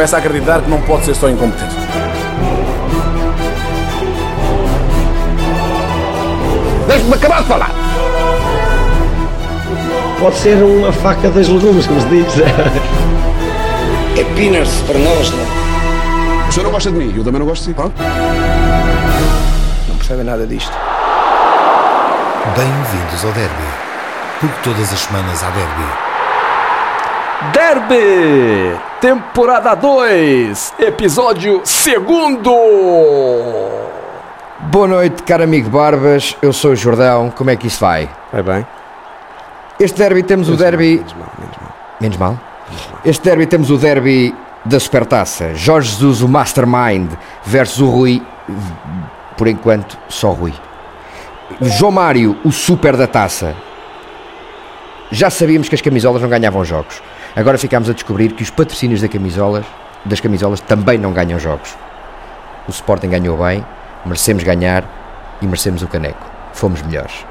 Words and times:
começa 0.00 0.16
a 0.16 0.18
acreditar 0.18 0.62
que 0.62 0.70
não 0.70 0.80
pode 0.80 1.04
ser 1.04 1.14
só 1.14 1.28
incompetência. 1.28 1.78
Deixe-me 6.88 7.12
acabar 7.12 7.42
de 7.42 7.48
falar. 7.48 7.70
Pode 10.18 10.36
ser 10.36 10.54
uma 10.62 10.90
faca 10.90 11.28
das 11.28 11.48
legumes, 11.48 11.86
como 11.86 12.00
se 12.00 12.08
diz. 12.08 12.34
É 14.18 14.24
peanuts 14.34 14.82
para 14.86 14.98
nós, 14.98 15.30
não? 15.30 16.48
O 16.48 16.52
senhor 16.52 16.64
não 16.64 16.72
gosta 16.72 16.90
de 16.90 16.96
mim, 16.96 17.14
eu 17.16 17.22
também 17.22 17.38
não 17.38 17.46
gosto 17.46 17.62
de 17.62 17.68
si. 17.68 17.74
Pronto. 17.74 17.94
Não 19.88 19.96
percebem 19.96 20.24
nada 20.24 20.46
disto. 20.46 20.72
Bem-vindos 22.56 23.24
ao 23.24 23.32
Derby, 23.32 23.68
porque 24.40 24.60
todas 24.62 24.92
as 24.92 24.98
semanas 24.98 25.42
há 25.44 25.50
Derby. 25.50 26.09
Derby! 27.40 28.78
Temporada 29.00 29.74
2, 29.74 30.74
episódio 30.78 31.62
2. 31.64 32.38
Boa 34.70 34.86
noite, 34.86 35.22
caro 35.22 35.44
amigo 35.44 35.70
Barbas. 35.70 36.36
Eu 36.42 36.52
sou 36.52 36.72
o 36.72 36.76
Jordão. 36.76 37.32
Como 37.34 37.48
é 37.48 37.56
que 37.56 37.66
isso 37.66 37.80
vai? 37.80 38.10
Vai 38.30 38.42
bem? 38.42 38.66
Este 39.80 39.96
derby 39.96 40.22
temos 40.22 40.50
o 40.50 40.56
derby. 40.56 40.96
Menos 40.96 41.14
mal, 41.14 41.32
menos 41.38 41.56
mal. 41.56 41.74
Menos 41.98 42.16
mal? 42.18 42.38
Este 43.06 43.24
derby 43.24 43.46
temos 43.46 43.70
o 43.70 43.78
derby 43.78 44.34
da 44.66 44.78
Supertaça. 44.78 45.54
Jorge 45.54 45.92
Jesus, 45.92 46.20
o 46.20 46.28
Mastermind, 46.28 47.10
versus 47.42 47.80
o 47.80 47.88
Rui. 47.88 48.22
Por 49.38 49.48
enquanto, 49.48 49.96
só 50.10 50.30
Rui. 50.32 50.52
João 51.62 51.90
Mário, 51.90 52.36
o 52.44 52.52
Super 52.52 52.98
da 52.98 53.06
Taça. 53.06 53.56
Já 55.10 55.30
sabíamos 55.30 55.70
que 55.70 55.74
as 55.74 55.80
camisolas 55.80 56.20
não 56.20 56.28
ganhavam 56.28 56.62
jogos. 56.66 57.00
Agora 57.34 57.56
ficámos 57.58 57.88
a 57.88 57.92
descobrir 57.92 58.32
que 58.32 58.42
os 58.42 58.50
patrocínios 58.50 59.00
da 59.00 59.08
camisolas, 59.08 59.64
das 60.04 60.20
camisolas 60.20 60.60
também 60.60 60.98
não 60.98 61.12
ganham 61.12 61.38
jogos. 61.38 61.76
O 62.66 62.70
Sporting 62.70 63.08
ganhou 63.08 63.36
bem, 63.38 63.64
merecemos 64.04 64.42
ganhar 64.42 64.84
e 65.40 65.46
merecemos 65.46 65.82
o 65.82 65.88
caneco. 65.88 66.24
Fomos 66.52 66.82
melhores. 66.82 67.24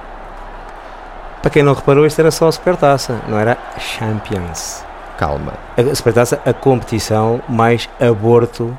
Para 1.42 1.52
quem 1.52 1.64
não 1.64 1.74
reparou, 1.74 2.06
isto 2.06 2.20
era 2.20 2.32
só 2.32 2.48
a 2.48 2.52
Supertaça, 2.52 3.22
não 3.28 3.38
era 3.38 3.58
Champions. 3.78 4.84
Calma. 5.18 5.54
A 5.78 5.96
Supertaça, 5.96 6.42
a 6.46 6.54
competição 6.54 7.42
mais 7.48 7.90
aborto 8.00 8.78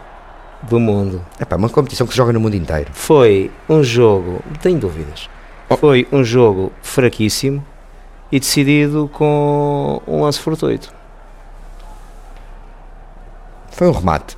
do 0.63 0.79
mundo. 0.79 1.25
É 1.39 1.45
pá, 1.45 1.57
uma 1.57 1.69
competição 1.69 2.07
que 2.07 2.13
se 2.13 2.17
joga 2.17 2.33
no 2.33 2.41
mundo 2.41 2.55
inteiro. 2.55 2.91
Foi 2.93 3.51
um 3.69 3.83
jogo, 3.83 4.43
tenho 4.61 4.79
dúvidas, 4.79 5.29
foi 5.79 6.07
um 6.13 6.25
jogo 6.25 6.73
fraquíssimo 6.83 7.65
e 8.31 8.39
decidido 8.39 9.11
com 9.13 10.03
um 10.07 10.23
lance 10.23 10.41
fortuito. 10.41 11.00
Foi 13.81 13.89
um 13.89 13.93
remate. 13.93 14.37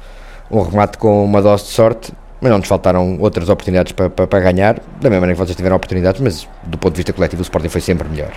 Um 0.49 0.63
remate 0.63 0.97
com 0.99 1.25
uma 1.25 1.43
dose 1.43 1.65
de 1.65 1.71
sorte, 1.71 2.13
mas 2.41 2.49
não 2.49 2.59
nos 2.59 2.69
faltaram 2.69 3.19
outras 3.19 3.49
oportunidades 3.49 3.91
para, 3.91 4.09
para, 4.09 4.25
para 4.25 4.39
ganhar, 4.39 4.75
da 5.01 5.11
mesma 5.11 5.19
maneira 5.23 5.33
que 5.33 5.39
vocês 5.45 5.57
tiveram 5.57 5.75
oportunidades, 5.75 6.21
mas 6.21 6.49
do 6.63 6.79
ponto 6.79 6.93
de 6.93 6.99
vista 6.99 7.13
coletivo 7.13 7.41
o 7.41 7.43
Sporting 7.43 7.69
foi 7.69 7.81
sempre 7.81 8.09
melhor. 8.09 8.31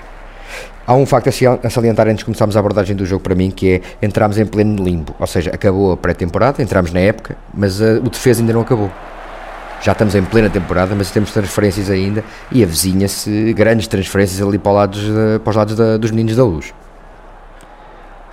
Há 0.88 0.96
um 0.96 1.06
facto 1.06 1.28
a 1.64 1.70
salientar 1.70 2.08
antes 2.08 2.18
de 2.18 2.26
começarmos 2.26 2.58
a 2.58 2.60
abordagem 2.60 2.96
do 2.96 3.06
jogo 3.06 3.22
para 3.22 3.36
mim, 3.36 3.52
que 3.52 3.74
é 3.74 3.82
entramos 4.04 4.40
em 4.40 4.48
pleno 4.48 4.84
limbo, 4.84 5.14
ou 5.20 5.28
seja, 5.28 5.52
acabou 5.54 5.92
a 5.92 5.98
pré-temporada, 5.98 6.60
entramos 6.64 6.92
na 6.92 7.02
época, 7.02 7.38
mas 7.54 7.80
uh, 7.80 8.02
o 8.04 8.10
defesa 8.10 8.42
ainda 8.42 8.54
não 8.54 8.62
acabou. 8.62 8.90
Já 9.84 9.92
estamos 9.92 10.16
em 10.16 10.24
plena 10.24 10.50
temporada, 10.50 10.96
mas 10.96 11.12
temos 11.12 11.32
transferências 11.32 11.92
ainda 11.92 12.24
e 12.52 12.64
avizinha-se 12.64 13.54
grandes 13.54 13.86
transferências 13.86 14.42
ali 14.42 14.58
para, 14.58 14.72
lados, 14.72 15.04
uh, 15.08 15.40
para 15.40 15.52
os 15.52 15.56
lados 15.56 15.76
da- 15.76 15.98
dos 15.98 16.10
meninos 16.10 16.36
da 16.36 16.44
luz. 16.44 16.74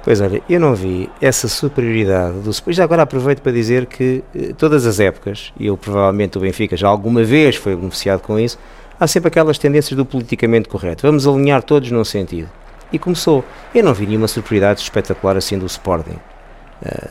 Pois 0.04 0.20
olha, 0.20 0.42
eu 0.50 0.58
não 0.58 0.74
vi 0.74 1.08
essa 1.20 1.46
superioridade 1.46 2.38
do 2.40 2.50
Sporting. 2.50 2.76
Já 2.76 2.84
agora 2.84 3.02
aproveito 3.02 3.40
para 3.40 3.52
dizer 3.52 3.86
que 3.86 4.24
eh, 4.34 4.52
todas 4.58 4.84
as 4.84 4.98
épocas, 4.98 5.52
e 5.58 5.66
eu 5.66 5.76
provavelmente 5.76 6.36
o 6.36 6.40
Benfica 6.40 6.76
já 6.76 6.88
alguma 6.88 7.22
vez 7.22 7.54
foi 7.54 7.76
beneficiado 7.76 8.20
com 8.20 8.36
isso, 8.38 8.58
há 8.98 9.06
sempre 9.06 9.28
aquelas 9.28 9.58
tendências 9.58 9.96
do 9.96 10.04
politicamente 10.04 10.68
correto. 10.68 11.02
Vamos 11.06 11.26
alinhar 11.26 11.62
todos 11.62 11.90
num 11.92 12.04
sentido. 12.04 12.48
E 12.92 12.98
começou. 12.98 13.44
Eu 13.74 13.84
não 13.84 13.94
vi 13.94 14.06
nenhuma 14.06 14.26
superioridade 14.26 14.80
espetacular 14.80 15.36
assim 15.36 15.56
do 15.56 15.66
Sporting. 15.66 16.18
Eh, 16.84 17.10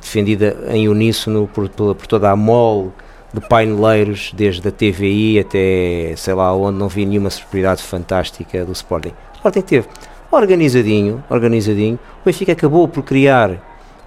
defendida 0.00 0.56
em 0.70 0.88
uníssono 0.88 1.48
por, 1.54 1.68
pela- 1.68 1.94
por 1.94 2.06
toda 2.08 2.30
a 2.30 2.34
mole 2.36 2.90
de 3.32 3.40
paineleiros, 3.42 4.32
desde 4.34 4.66
a 4.66 4.72
TVI 4.72 5.38
até 5.38 6.14
sei 6.16 6.34
lá 6.34 6.52
onde, 6.54 6.78
não 6.78 6.88
vi 6.88 7.06
nenhuma 7.06 7.30
superioridade 7.30 7.82
fantástica 7.82 8.64
do 8.64 8.72
Sporting. 8.72 9.10
O 9.10 9.36
Sporting 9.36 9.60
teve 9.62 9.86
organizadinho, 10.30 11.22
organizadinho. 11.28 11.98
O 12.22 12.24
Benfica 12.26 12.52
acabou 12.52 12.86
por 12.88 13.02
criar 13.02 13.52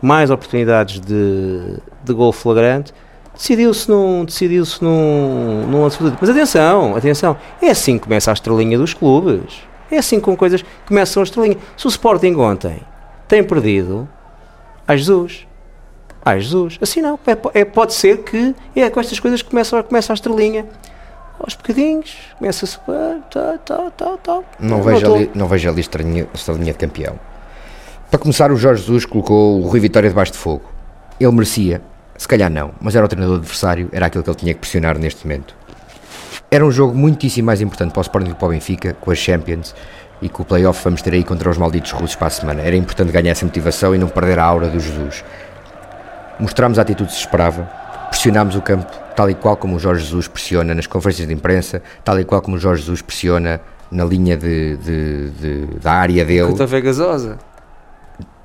mais 0.02 0.30
oportunidades 0.30 1.00
de, 1.00 1.78
de 2.04 2.14
gol 2.14 2.32
flagrante. 2.32 2.94
Decidiu-se 3.36 3.90
num, 3.90 4.26
decidiu-se 4.26 4.84
num, 4.84 5.66
num 5.68 5.90
fortuito. 5.90 6.18
Mas 6.20 6.30
atenção, 6.30 6.96
atenção, 6.96 7.38
é 7.62 7.70
assim 7.70 7.98
que 7.98 8.04
começa 8.04 8.32
a 8.32 8.34
estrelinha 8.34 8.78
dos 8.78 8.94
clubes. 8.94 9.64
É 9.90 9.98
assim 9.98 10.20
com 10.20 10.36
coisas 10.36 10.64
começam 10.88 11.22
a 11.22 11.24
estrelinha. 11.24 11.58
Se 11.76 11.86
o 11.86 11.90
Sporting 11.90 12.36
ontem 12.36 12.82
tem 13.28 13.44
perdido, 13.44 14.08
a 14.88 14.96
Jesus. 14.96 15.48
A 16.24 16.38
Jesus. 16.38 16.78
Assim 16.82 17.02
não. 17.02 17.20
É, 17.26 17.62
é- 17.62 17.66
pode 17.66 17.94
ser 17.94 18.24
que 18.24 18.54
é 18.76 18.90
com 18.90 19.00
estas 19.00 19.20
coisas 19.20 19.42
que 19.42 19.50
começa, 19.50 19.82
começa 19.84 20.14
a 20.14 20.16
estrelinha. 20.16 20.66
Aos 21.44 21.56
bocadinhos, 21.56 22.16
começa-se. 22.38 22.78
ah, 22.88 23.18
Tá, 23.30 23.58
tá, 23.66 23.92
tá, 23.98 24.18
tá. 24.18 24.42
Não 24.60 24.82
vejo, 24.84 25.14
ali, 25.14 25.32
não 25.34 25.48
vejo 25.48 25.70
ali 25.70 25.82
esta 25.82 26.52
linha 26.54 26.72
de 26.72 26.78
campeão. 26.78 27.20
Para 28.10 28.20
começar, 28.20 28.52
o 28.52 28.56
Jorge 28.58 28.82
Jesus 28.82 29.06
colocou 29.06 29.62
o 29.62 29.68
Rui 29.68 29.80
Vitória 29.80 30.10
debaixo 30.10 30.34
de 30.34 30.38
fogo. 30.38 30.64
Ele 31.20 31.32
merecia, 31.32 31.82
se 32.18 32.28
calhar 32.28 32.50
não, 32.52 32.72
mas 32.80 32.96
era 32.96 33.06
o 33.06 33.08
treinador 33.08 33.38
adversário, 33.38 33.90
era 33.92 34.06
aquilo 34.08 34.24
que 34.24 34.30
ele 34.30 34.38
tinha 34.38 34.54
que 34.54 34.60
pressionar 34.60 34.98
neste 34.98 35.26
momento. 35.26 35.56
Era 36.50 36.66
um 36.66 36.72
jogo 36.72 36.94
muitíssimo 36.94 37.46
mais 37.46 37.62
importante 37.62 37.92
para 37.92 38.00
o 38.00 38.02
Sporting 38.02 38.30
do 38.30 38.34
que 38.34 38.40
para 38.40 38.48
o 38.48 38.52
Benfica, 38.52 38.94
com 39.00 39.10
as 39.12 39.18
Champions 39.18 39.74
e 40.22 40.28
com 40.30 40.44
o 40.44 40.46
playoff 40.46 40.84
vamos 40.84 41.02
ter 41.02 41.14
aí 41.14 41.24
contra 41.24 41.50
os 41.50 41.58
malditos 41.58 41.92
russos 41.92 42.16
para 42.16 42.28
a 42.28 42.30
semana. 42.30 42.62
Era 42.62 42.76
importante 42.76 43.12
ganhar 43.12 43.32
essa 43.32 43.46
motivação 43.46 43.96
e 43.96 43.98
não 43.98 44.08
perder 44.10 44.38
a 44.38 44.44
aura 44.44 44.68
do 44.68 44.80
Jesus. 44.80 45.24
Mostramos 46.40 46.78
a 46.78 46.82
atitude 46.82 47.10
que 47.10 47.16
se 47.16 47.22
esperava, 47.22 47.70
pressionámos 48.22 48.56
o 48.56 48.62
campo 48.62 48.86
tal 49.16 49.30
e 49.32 49.34
qual 49.36 49.58
como 49.58 49.76
o 49.76 49.80
Jorge 49.80 50.04
Jesus 50.06 50.28
pressiona 50.28 50.76
nas 50.76 50.86
conferências 50.86 51.28
de 51.28 51.34
imprensa, 51.34 51.82
tal 52.06 52.20
e 52.20 52.24
qual 52.24 52.40
como 52.42 52.56
o 52.56 52.60
Jorge 52.60 52.82
Jesus 52.82 53.02
pressiona 53.02 53.60
na 53.92 54.06
linha 54.06 54.38
de, 54.38 54.78
de- 54.78 55.30
de- 55.32 55.66
da 55.82 55.92
área 55.94 56.24
dele, 56.24 56.44
Enquanto 56.44 56.62
houver 56.62 56.82
gasosa. 56.82 57.38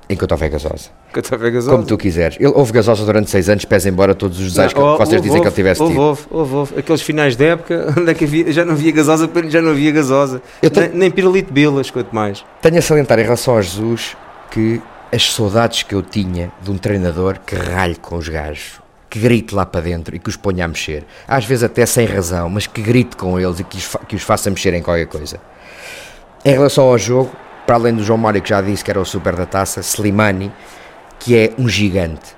enquanto 0.09 0.31
houver 0.31 0.49
gasosa. 0.49 0.89
Enquanto 1.11 1.31
houver 1.31 1.51
gasosa. 1.51 1.71
Como 1.71 1.85
tu 1.85 1.95
quiseres. 1.97 2.37
Ele 2.39 2.47
houve 2.55 2.71
gasosa 2.73 3.05
durante 3.05 3.29
seis 3.29 3.47
anos, 3.49 3.65
pese 3.65 3.87
embora 3.87 4.13
todos 4.15 4.39
os 4.39 4.45
desejos 4.49 4.73
que 4.73 4.79
Não, 4.79 4.97
vocês 4.97 5.21
dizem 5.21 5.41
que 5.41 5.47
ele 5.47 5.55
tivesse 5.55 5.85
tido. 5.85 5.99
houve, 5.99 6.21
houve, 6.31 6.55
houve. 6.55 6.79
Aqueles 6.79 7.01
finais 7.03 7.35
de 7.35 7.45
época, 7.45 7.93
onde 7.97 8.09
é 8.11 8.13
que 8.15 8.25
havia, 8.25 8.51
já 8.51 8.65
não 8.65 8.73
havia 8.73 8.91
gasosa, 8.91 9.29
já 9.47 9.61
não 9.61 9.69
havia 9.71 9.91
gasosa. 9.91 10.41
Eu 10.61 10.69
tenho- 10.71 10.89
Nem, 10.89 10.97
nem 10.97 11.11
pirulito 11.11 11.53
bilas, 11.53 11.89
quanto 11.91 12.13
mais. 12.15 12.43
Tenho 12.63 12.77
a 12.79 12.81
salientar 12.81 13.19
em 13.19 13.23
relação 13.23 13.55
a 13.57 13.61
Jesus 13.61 14.17
que 14.51 14.81
as 15.13 15.31
saudades 15.31 15.83
que 15.83 15.93
eu 15.95 16.01
tinha 16.01 16.51
de 16.61 16.71
um 16.71 16.77
treinador 16.77 17.37
que 17.45 17.55
ralhe 17.55 17.95
com 17.95 18.17
os 18.17 18.27
gajos, 18.27 18.81
que 19.17 19.23
grite 19.23 19.55
lá 19.55 19.65
para 19.65 19.81
dentro 19.81 20.15
e 20.15 20.19
que 20.19 20.29
os 20.29 20.35
ponha 20.35 20.65
a 20.65 20.67
mexer. 20.67 21.03
Às 21.27 21.43
vezes 21.45 21.63
até 21.63 21.85
sem 21.85 22.05
razão, 22.05 22.49
mas 22.49 22.67
que 22.67 22.81
grite 22.81 23.17
com 23.17 23.39
eles 23.39 23.59
e 23.59 23.63
que 23.63 23.77
os, 23.77 23.83
fa- 23.83 23.99
que 23.99 24.15
os 24.15 24.21
faça 24.21 24.49
mexer 24.49 24.73
em 24.73 24.81
qualquer 24.81 25.07
coisa. 25.07 25.39
Em 26.45 26.51
relação 26.51 26.85
ao 26.85 26.97
jogo, 26.97 27.31
para 27.65 27.75
além 27.75 27.95
do 27.95 28.03
João 28.03 28.17
Mário 28.17 28.41
que 28.41 28.49
já 28.49 28.61
disse 28.61 28.83
que 28.83 28.91
era 28.91 29.01
o 29.01 29.05
super 29.05 29.35
da 29.35 29.45
taça, 29.45 29.81
Slimani, 29.81 30.51
que 31.19 31.35
é 31.35 31.51
um 31.57 31.67
gigante. 31.67 32.37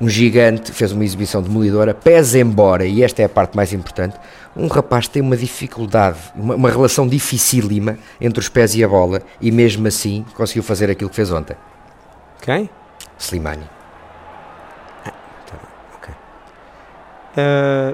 Um 0.00 0.08
gigante, 0.08 0.72
fez 0.72 0.92
uma 0.92 1.04
exibição 1.04 1.42
demolidora, 1.42 1.94
pese 1.94 2.40
embora, 2.40 2.84
e 2.84 3.02
esta 3.02 3.22
é 3.22 3.24
a 3.24 3.28
parte 3.28 3.56
mais 3.56 3.72
importante, 3.72 4.16
um 4.54 4.66
rapaz 4.66 5.08
tem 5.08 5.22
uma 5.22 5.36
dificuldade, 5.36 6.18
uma, 6.34 6.54
uma 6.54 6.70
relação 6.70 7.06
dificílima 7.06 7.98
entre 8.20 8.40
os 8.40 8.48
pés 8.48 8.74
e 8.74 8.84
a 8.84 8.88
bola, 8.88 9.22
e 9.40 9.50
mesmo 9.50 9.86
assim 9.86 10.24
conseguiu 10.34 10.62
fazer 10.62 10.90
aquilo 10.90 11.08
que 11.08 11.16
fez 11.16 11.30
ontem. 11.30 11.56
Quem? 12.42 12.68
Slimani. 13.18 13.75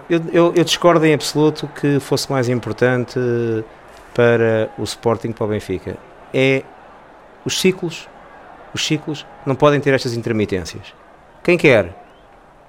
Eu, 0.08 0.20
eu, 0.32 0.52
eu 0.54 0.64
discordo 0.64 1.04
em 1.04 1.14
absoluto 1.14 1.68
que 1.68 1.98
fosse 2.00 2.30
mais 2.30 2.48
importante 2.48 3.18
para 4.14 4.70
o 4.78 4.82
Sporting 4.84 5.32
para 5.32 5.44
o 5.44 5.48
Benfica. 5.48 5.96
É 6.32 6.62
os 7.44 7.60
ciclos, 7.60 8.08
os 8.74 8.84
ciclos 8.86 9.26
não 9.44 9.54
podem 9.54 9.80
ter 9.80 9.92
estas 9.94 10.14
intermitências. 10.14 10.94
Quem 11.42 11.58
quer 11.58 11.92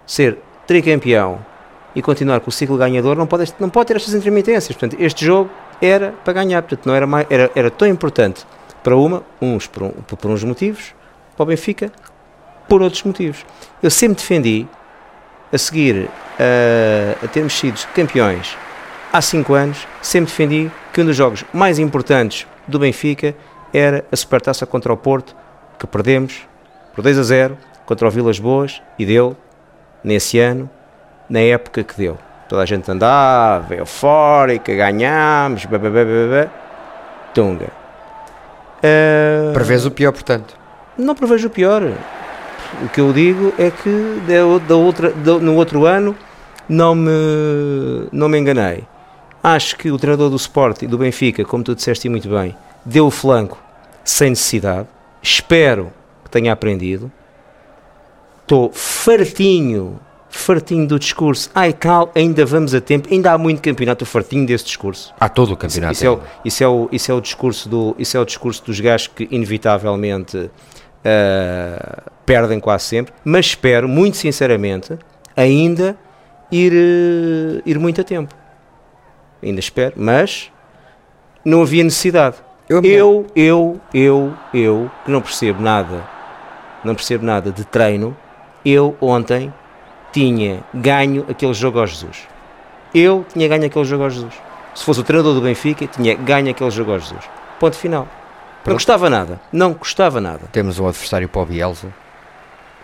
ser 0.06 0.38
tricampeão 0.66 1.40
e 1.96 2.02
continuar 2.02 2.40
com 2.40 2.50
o 2.50 2.52
ciclo 2.52 2.78
ganhador 2.78 3.16
não 3.16 3.28
pode, 3.28 3.54
não 3.60 3.70
pode 3.70 3.88
ter 3.88 3.96
estas 3.98 4.14
intermitências. 4.16 4.76
Portanto, 4.76 5.00
este 5.00 5.26
jogo 5.26 5.50
era 5.82 6.12
para 6.24 6.34
ganhar, 6.34 6.62
portanto, 6.64 6.86
não 6.88 6.96
era, 6.96 7.06
mais, 7.06 7.28
era, 7.30 7.52
era 7.56 7.70
tão 7.70 7.88
importante 7.88 8.46
para 8.84 8.96
uma, 8.98 9.22
uns 9.42 9.68
por, 9.68 9.84
um- 9.84 9.92
por 9.92 10.32
uns 10.32 10.44
motivos, 10.44 10.94
para 11.36 11.44
o 11.44 11.46
Benfica 11.46 11.92
por 12.68 12.82
outros 12.82 13.04
motivos. 13.04 13.46
Eu 13.82 13.92
sempre 13.92 14.16
defendi 14.18 14.66
a 15.54 15.58
seguir 15.58 16.10
a, 16.40 17.26
a 17.26 17.28
termos 17.28 17.54
sido 17.54 17.80
campeões 17.94 18.58
há 19.14 19.22
5 19.22 19.54
anos, 19.54 19.88
sempre 20.02 20.32
defendi 20.32 20.72
que 20.92 21.02
um 21.02 21.06
dos 21.06 21.16
jogos 21.16 21.46
mais 21.54 21.78
importantes 21.78 22.48
do 22.68 22.80
Benfica 22.80 23.36
era 23.72 24.04
a 24.12 24.16
Supertaça 24.16 24.66
contra 24.66 24.92
o 24.92 24.98
Porto, 24.98 25.36
que 25.78 25.86
perdemos 25.86 26.48
por 26.96 27.04
2 27.04 27.20
a 27.20 27.24
0, 27.24 27.58
contra 27.86 28.08
o 28.08 28.12
Vilas 28.12 28.40
Boas 28.40 28.82
e 28.98 29.06
deu, 29.06 29.38
nesse 30.04 30.40
ano, 30.40 30.70
na 31.30 31.40
época 31.40 31.84
que 31.84 31.96
deu. 31.96 32.18
Toda 32.50 32.64
a 32.64 32.66
gente 32.66 32.90
andava, 32.90 33.76
eufórica, 33.76 34.74
ganhámos, 34.74 35.66
babá, 35.66 36.50
tunga. 37.34 37.68
Uh, 38.80 39.54
Prevês 39.54 39.86
o 39.86 39.92
pior, 39.92 40.12
portanto? 40.12 40.56
Não 40.98 41.16
prevejo 41.16 41.48
o 41.48 41.52
pior. 41.52 41.82
O 42.82 42.90
que 42.90 43.00
eu 43.00 43.14
digo 43.14 43.54
é 43.58 43.70
que 43.70 44.22
da, 44.68 44.76
outra, 44.76 45.12
da, 45.12 45.38
no 45.38 45.56
outro 45.56 45.86
ano 45.86 46.16
não 46.68 46.96
me, 46.96 47.12
não 48.12 48.28
me 48.28 48.40
enganei. 48.40 48.84
Acho 49.44 49.76
que 49.78 49.92
o 49.92 49.98
treinador 49.98 50.30
do 50.30 50.36
Sport 50.38 50.84
e 50.84 50.88
do 50.88 50.98
Benfica, 50.98 51.44
como 51.44 51.64
tu 51.64 51.76
disseste 51.76 52.08
muito 52.08 52.30
bem, 52.30 52.56
deu 52.86 53.08
o 53.08 53.12
flanco 53.12 53.62
sem 54.04 54.30
necessidade. 54.30 54.88
Espero 55.22 55.92
que 56.24 56.32
tenha 56.32 56.52
aprendido. 56.52 57.12
Estou 58.42 58.72
fartinho, 58.74 60.00
fartinho 60.30 60.88
do 60.88 61.00
discurso. 61.00 61.50
Ai, 61.54 61.74
cal, 61.74 62.12
ainda 62.16 62.46
vamos 62.46 62.74
a 62.74 62.82
tempo, 62.82 63.08
ainda 63.12 63.32
há 63.32 63.38
muito 63.38 63.62
campeonato, 63.62 64.06
fartinho 64.06 64.46
desse 64.46 64.66
discurso. 64.66 65.14
Há 65.20 65.30
todo 65.30 65.54
o 65.54 65.58
campeonato. 65.58 65.94
Isso, 65.94 66.04
isso, 66.04 66.06
é, 66.06 66.10
o, 66.10 66.22
isso, 66.44 66.64
é, 66.64 66.68
o, 66.68 66.90
isso 66.92 67.12
é 67.12 67.16
o 67.16 67.22
discurso 67.22 67.70
do, 67.70 67.96
isso 67.98 68.18
é 68.18 68.20
o 68.20 68.26
discurso 68.26 68.66
dos 68.66 68.80
gajos 68.80 69.08
que 69.08 69.28
inevitavelmente 69.32 70.50
uh, 71.04 72.12
perdem 72.26 72.60
quase 72.60 72.86
sempre, 72.86 73.14
mas 73.24 73.48
espero, 73.48 73.88
muito 73.88 74.18
sinceramente, 74.18 74.98
ainda 75.36 75.98
ir, 76.52 76.72
uh, 76.74 77.62
ir 77.66 77.80
muito 77.80 78.02
a 78.02 78.04
tempo. 78.04 78.34
Ainda 79.42 79.60
espero, 79.60 79.94
mas 79.98 80.52
não 81.44 81.62
havia 81.62 81.84
necessidade. 81.84 82.38
Eu, 82.70 82.82
eu, 82.84 83.28
eu, 83.36 83.82
eu, 83.94 84.34
eu, 84.54 84.92
que 85.04 85.12
não 85.12 85.22
percebo 85.22 85.62
nada, 85.62 86.08
não 86.84 86.96
percebo 86.96 87.26
nada 87.26 87.52
de 87.52 87.66
treino, 87.66 88.16
eu 88.66 88.96
ontem 89.02 89.54
tinha 90.14 90.64
ganho 90.74 91.26
aquele 91.30 91.54
jogo 91.54 91.80
ao 91.80 91.88
Jesus. 91.88 92.28
Eu 92.96 93.26
tinha 93.34 93.48
ganho 93.48 93.66
aquele 93.66 93.84
jogo 93.84 94.04
ao 94.04 94.10
Jesus. 94.10 94.34
Se 94.74 94.86
fosse 94.86 95.02
o 95.02 95.04
treinador 95.04 95.34
do 95.34 95.42
Benfica, 95.42 95.86
tinha 95.88 96.16
ganho 96.16 96.50
aquele 96.50 96.72
jogo 96.72 96.92
ao 96.92 97.00
Jesus. 97.00 97.24
Ponto 97.60 97.76
final. 97.76 98.08
Não 98.66 98.76
custava 98.76 99.10
nada. 99.10 99.42
Não 99.52 99.74
custava 99.74 100.22
nada. 100.22 100.42
Temos 100.52 100.80
um 100.80 100.88
adversário 100.88 101.28
para 101.28 101.42
o 101.42 101.46
Bielsa, 101.46 101.94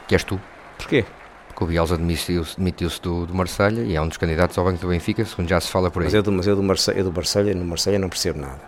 que 0.08 0.16
és 0.16 0.24
tu. 0.24 0.40
Porquê? 0.78 1.06
Porque 1.48 1.64
o 1.64 1.68
Bielsa 1.68 1.98
demitiu-se 1.98 2.58
demitiu 2.58 2.90
do, 3.02 3.26
do 3.26 3.34
Marselha 3.34 3.82
e 3.82 3.96
é 3.96 4.02
um 4.02 4.08
dos 4.08 4.18
candidatos 4.18 4.58
ao 4.58 4.66
Banco 4.66 4.80
do 4.80 4.88
Benfica, 4.88 5.24
segundo 5.26 5.48
já 5.48 5.60
se 5.60 5.70
fala 5.70 5.90
por 5.90 6.02
aí. 6.02 6.06
Mas 6.06 6.14
eu 6.14 6.24
do, 6.24 6.32
mas 6.32 6.48
eu 6.48 6.56
do, 6.56 6.64
Marselha, 6.64 6.98
eu 6.98 7.04
do 7.04 7.14
Marselha, 7.14 7.54
no 7.54 7.66
Marselha 7.66 8.00
não 8.00 8.10
percebo 8.10 8.40
nada. 8.40 8.60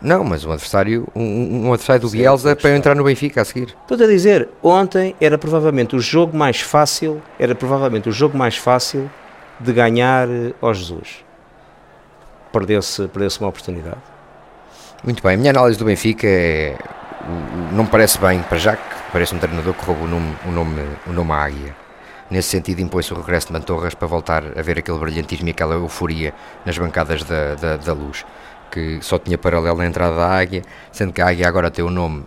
Não, 0.00 0.22
mas 0.22 0.44
um 0.44 0.52
adversário, 0.52 1.08
um, 1.14 1.66
um 1.66 1.72
adversário 1.72 2.02
do 2.02 2.08
Sim, 2.08 2.18
Bielsa 2.18 2.54
para 2.54 2.70
eu 2.70 2.76
entrar 2.76 2.94
no 2.94 3.02
Benfica 3.02 3.42
a 3.42 3.44
seguir. 3.44 3.76
Estou 3.82 3.96
a 3.96 4.08
dizer, 4.08 4.48
ontem 4.62 5.16
era 5.20 5.36
provavelmente 5.36 5.96
o 5.96 6.00
jogo 6.00 6.36
mais 6.36 6.60
fácil, 6.60 7.20
era 7.38 7.54
provavelmente 7.54 8.08
o 8.08 8.12
jogo 8.12 8.38
mais 8.38 8.56
fácil 8.56 9.10
de 9.58 9.72
ganhar 9.72 10.28
eh, 10.28 10.52
ao 10.60 10.72
Jesus. 10.72 11.24
Perdeu-se 12.52 13.08
perdeu 13.08 13.28
uma 13.40 13.48
oportunidade. 13.48 14.17
Muito 15.04 15.22
bem, 15.22 15.34
a 15.34 15.38
minha 15.38 15.50
análise 15.50 15.78
do 15.78 15.84
Benfica 15.84 16.26
é. 16.26 16.76
Não 17.72 17.86
parece 17.86 18.18
bem, 18.18 18.42
para 18.42 18.58
já 18.58 18.74
que 18.74 19.12
parece 19.12 19.32
um 19.32 19.38
treinador 19.38 19.72
que 19.74 19.84
rouba 19.84 20.04
o 20.04 20.08
nome, 20.08 20.36
o 20.44 20.50
nome, 20.50 20.82
o 21.06 21.12
nome 21.12 21.32
à 21.32 21.36
águia. 21.36 21.76
Nesse 22.28 22.48
sentido, 22.48 22.80
impõe-se 22.80 23.12
o 23.14 23.16
regresso 23.16 23.46
de 23.46 23.52
Mantorras 23.52 23.94
para 23.94 24.08
voltar 24.08 24.42
a 24.58 24.62
ver 24.62 24.78
aquele 24.78 24.98
brilhantismo 24.98 25.46
e 25.46 25.50
aquela 25.52 25.74
euforia 25.74 26.34
nas 26.66 26.76
bancadas 26.76 27.22
da, 27.22 27.54
da, 27.54 27.76
da 27.76 27.92
luz, 27.92 28.26
que 28.72 28.98
só 29.00 29.18
tinha 29.18 29.38
paralelo 29.38 29.78
na 29.78 29.86
entrada 29.86 30.16
da 30.16 30.26
águia, 30.26 30.62
sendo 30.90 31.12
que 31.12 31.22
a 31.22 31.28
águia 31.28 31.46
agora 31.46 31.70
tem 31.70 31.84
o 31.84 31.88
um 31.88 31.92
nome 31.92 32.26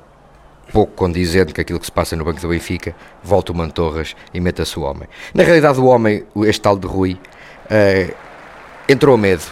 pouco 0.72 0.94
condizente 0.94 1.54
com 1.54 1.60
aquilo 1.60 1.80
que 1.80 1.86
se 1.86 1.92
passa 1.92 2.16
no 2.16 2.24
banco 2.24 2.40
do 2.40 2.48
Benfica, 2.48 2.96
volta 3.22 3.52
o 3.52 3.56
Mantorras 3.56 4.16
e 4.34 4.40
meta-se 4.40 4.80
o 4.80 4.84
homem. 4.84 5.10
Na 5.34 5.44
realidade, 5.44 5.78
o 5.80 5.86
homem, 5.86 6.26
este 6.46 6.62
tal 6.62 6.78
de 6.78 6.88
Rui, 6.88 7.20
uh, 7.66 8.16
entrou 8.88 9.16
a 9.16 9.18
medo, 9.18 9.44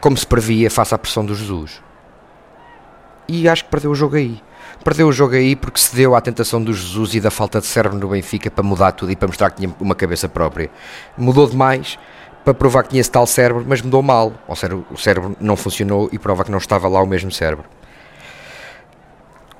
como 0.00 0.16
se 0.16 0.26
previa, 0.26 0.70
face 0.70 0.94
à 0.94 0.98
pressão 0.98 1.24
do 1.26 1.34
Jesus 1.34 1.86
e 3.28 3.48
acho 3.48 3.64
que 3.64 3.70
perdeu 3.70 3.90
o 3.90 3.94
jogo 3.94 4.16
aí. 4.16 4.40
Perdeu 4.82 5.08
o 5.08 5.12
jogo 5.12 5.34
aí 5.34 5.54
porque 5.54 5.78
se 5.78 5.94
deu 5.94 6.14
à 6.14 6.20
tentação 6.20 6.62
do 6.62 6.72
Jesus 6.72 7.14
e 7.14 7.20
da 7.20 7.30
falta 7.30 7.60
de 7.60 7.66
cérebro 7.66 7.98
no 7.98 8.08
Benfica 8.08 8.50
para 8.50 8.64
mudar 8.64 8.92
tudo 8.92 9.12
e 9.12 9.16
para 9.16 9.28
mostrar 9.28 9.50
que 9.50 9.58
tinha 9.58 9.74
uma 9.80 9.94
cabeça 9.94 10.28
própria. 10.28 10.70
Mudou 11.16 11.48
demais 11.48 11.98
para 12.44 12.54
provar 12.54 12.84
que 12.84 12.90
tinha 12.90 13.00
esse 13.00 13.10
tal 13.10 13.26
cérebro, 13.26 13.64
mas 13.66 13.82
mudou 13.82 14.02
mal. 14.02 14.32
Ou 14.46 14.56
seja, 14.56 14.74
o 14.90 14.96
cérebro 14.96 15.36
não 15.40 15.56
funcionou 15.56 16.08
e 16.12 16.18
prova 16.18 16.44
que 16.44 16.50
não 16.50 16.58
estava 16.58 16.88
lá 16.88 17.02
o 17.02 17.06
mesmo 17.06 17.30
cérebro. 17.30 17.64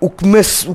O 0.00 0.08
que, 0.08 0.24
me, 0.24 0.40
o 0.40 0.74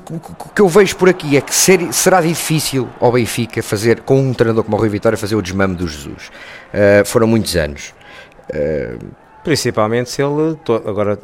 que 0.54 0.62
eu 0.62 0.68
vejo 0.68 0.98
por 0.98 1.08
aqui 1.08 1.38
é 1.38 1.42
que 1.42 1.56
ser, 1.56 1.94
será 1.94 2.20
difícil 2.20 2.90
ao 3.00 3.14
Benfica 3.14 3.64
fazer, 3.64 4.02
com 4.02 4.20
um 4.20 4.34
treinador 4.34 4.66
como 4.66 4.76
o 4.76 4.80
Rui 4.80 4.90
Vitória, 4.90 5.18
fazer 5.18 5.36
o 5.36 5.42
desmame 5.42 5.76
do 5.76 5.88
Jesus. 5.88 6.30
Uh, 6.74 7.06
foram 7.06 7.26
muitos 7.26 7.56
anos. 7.56 7.94
Uh, 8.50 9.23
Principalmente 9.44 10.10
se 10.10 10.22
ele 10.22 10.58
agora, 10.86 11.20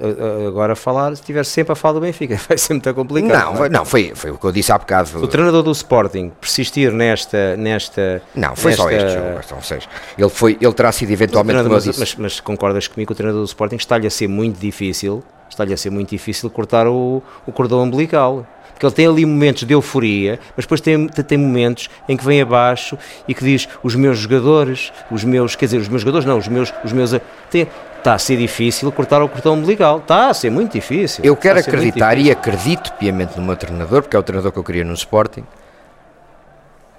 agora 0.47 0.75
falar, 0.75 1.13
estiver 1.13 1.45
sempre 1.45 1.73
a 1.73 1.75
falar 1.75 1.93
do 1.93 2.01
Benfica, 2.01 2.39
vai 2.47 2.57
ser 2.57 2.73
muito 2.73 2.93
complicado. 2.93 3.45
Não, 3.45 3.53
não, 3.53 3.65
é? 3.65 3.69
não 3.69 3.85
foi, 3.85 4.11
foi 4.13 4.31
o 4.31 4.37
que 4.37 4.45
eu 4.45 4.51
disse 4.51 4.71
há 4.71 4.77
bocado. 4.77 5.23
O 5.23 5.27
treinador 5.27 5.63
do 5.63 5.71
Sporting 5.71 6.31
persistir 6.39 6.91
nesta. 6.91 7.55
nesta 7.55 8.21
não, 8.35 8.55
foi 8.55 8.71
nesta... 8.71 8.83
só 8.83 8.91
este 8.91 9.13
jogo, 9.13 9.43
são 9.47 9.61
seis. 9.61 9.89
Ele, 10.17 10.29
foi, 10.29 10.57
ele 10.59 10.73
terá 10.73 10.91
sido 10.91 11.11
eventualmente. 11.11 11.69
Mas, 11.69 11.97
mas, 11.97 12.15
mas, 12.15 12.39
concordas 12.39 12.87
comigo 12.87 13.07
que 13.07 13.13
o 13.13 13.15
treinador 13.15 13.41
do 13.41 13.47
Sporting 13.47 13.77
está-lhe 13.77 14.07
a 14.07 14.11
ser 14.11 14.27
muito 14.27 14.59
difícil, 14.59 15.23
está-lhe 15.49 15.73
a 15.73 15.77
ser 15.77 15.89
muito 15.89 16.09
difícil 16.09 16.49
cortar 16.49 16.87
o, 16.87 17.23
o 17.45 17.51
cordão 17.51 17.81
umbilical 17.83 18.45
porque 18.79 18.85
ele 18.85 18.95
tem 18.95 19.07
ali 19.07 19.25
momentos 19.25 19.65
de 19.65 19.73
euforia, 19.73 20.39
mas 20.55 20.63
depois 20.63 20.79
tem, 20.79 21.05
tem 21.09 21.37
momentos 21.37 21.89
em 22.07 22.15
que 22.15 22.23
vem 22.23 22.39
abaixo 22.39 22.97
e 23.27 23.33
que 23.33 23.43
diz 23.43 23.67
os 23.83 23.93
meus 23.93 24.19
jogadores, 24.19 24.93
os 25.11 25.25
meus, 25.25 25.53
quer 25.53 25.65
dizer, 25.65 25.79
os 25.79 25.89
meus 25.89 26.01
jogadores 26.01 26.25
não, 26.25 26.37
os 26.37 26.47
meus, 26.47 26.73
os 26.81 26.93
meus, 26.93 27.11
tem, 27.51 27.67
está 27.99 28.13
a 28.13 28.19
ser 28.19 28.37
difícil 28.37 28.91
cortar 28.91 29.21
o 29.21 29.29
cortão 29.29 29.53
umbilical, 29.53 29.99
está 29.99 30.29
a 30.29 30.33
ser 30.33 30.49
muito 30.49 30.73
difícil. 30.73 31.23
Eu 31.23 31.35
quero 31.35 31.59
acreditar 31.59 32.17
e 32.17 32.31
acredito 32.31 32.91
piamente 32.93 33.37
no 33.37 33.45
meu 33.45 33.55
treinador, 33.55 34.01
porque 34.01 34.15
é 34.15 34.19
o 34.19 34.23
treinador 34.23 34.51
que 34.51 34.59
eu 34.59 34.63
queria 34.63 34.83
no 34.83 34.93
Sporting, 34.93 35.45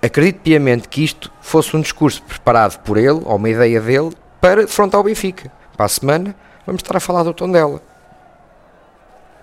acredito 0.02 0.41
piamente 0.41 0.88
que 0.88 1.05
isto 1.05 1.31
fosse 1.41 1.76
um 1.76 1.81
discurso 1.81 2.23
preparado 2.23 2.79
por 2.81 2.97
ele, 2.97 3.20
ou 3.25 3.37
uma 3.37 3.49
ideia 3.49 3.81
dele, 3.81 4.12
para 4.41 4.62
defrontar 4.62 5.00
o 5.00 5.05
Benfica. 5.05 5.50
Para 5.76 5.87
a 5.87 5.88
semana, 5.88 6.35
vamos 6.67 6.81
estar 6.82 6.97
a 6.97 7.00
falar 7.00 7.23
do 7.23 7.35
tom 7.35 7.50
dela. 7.50 7.81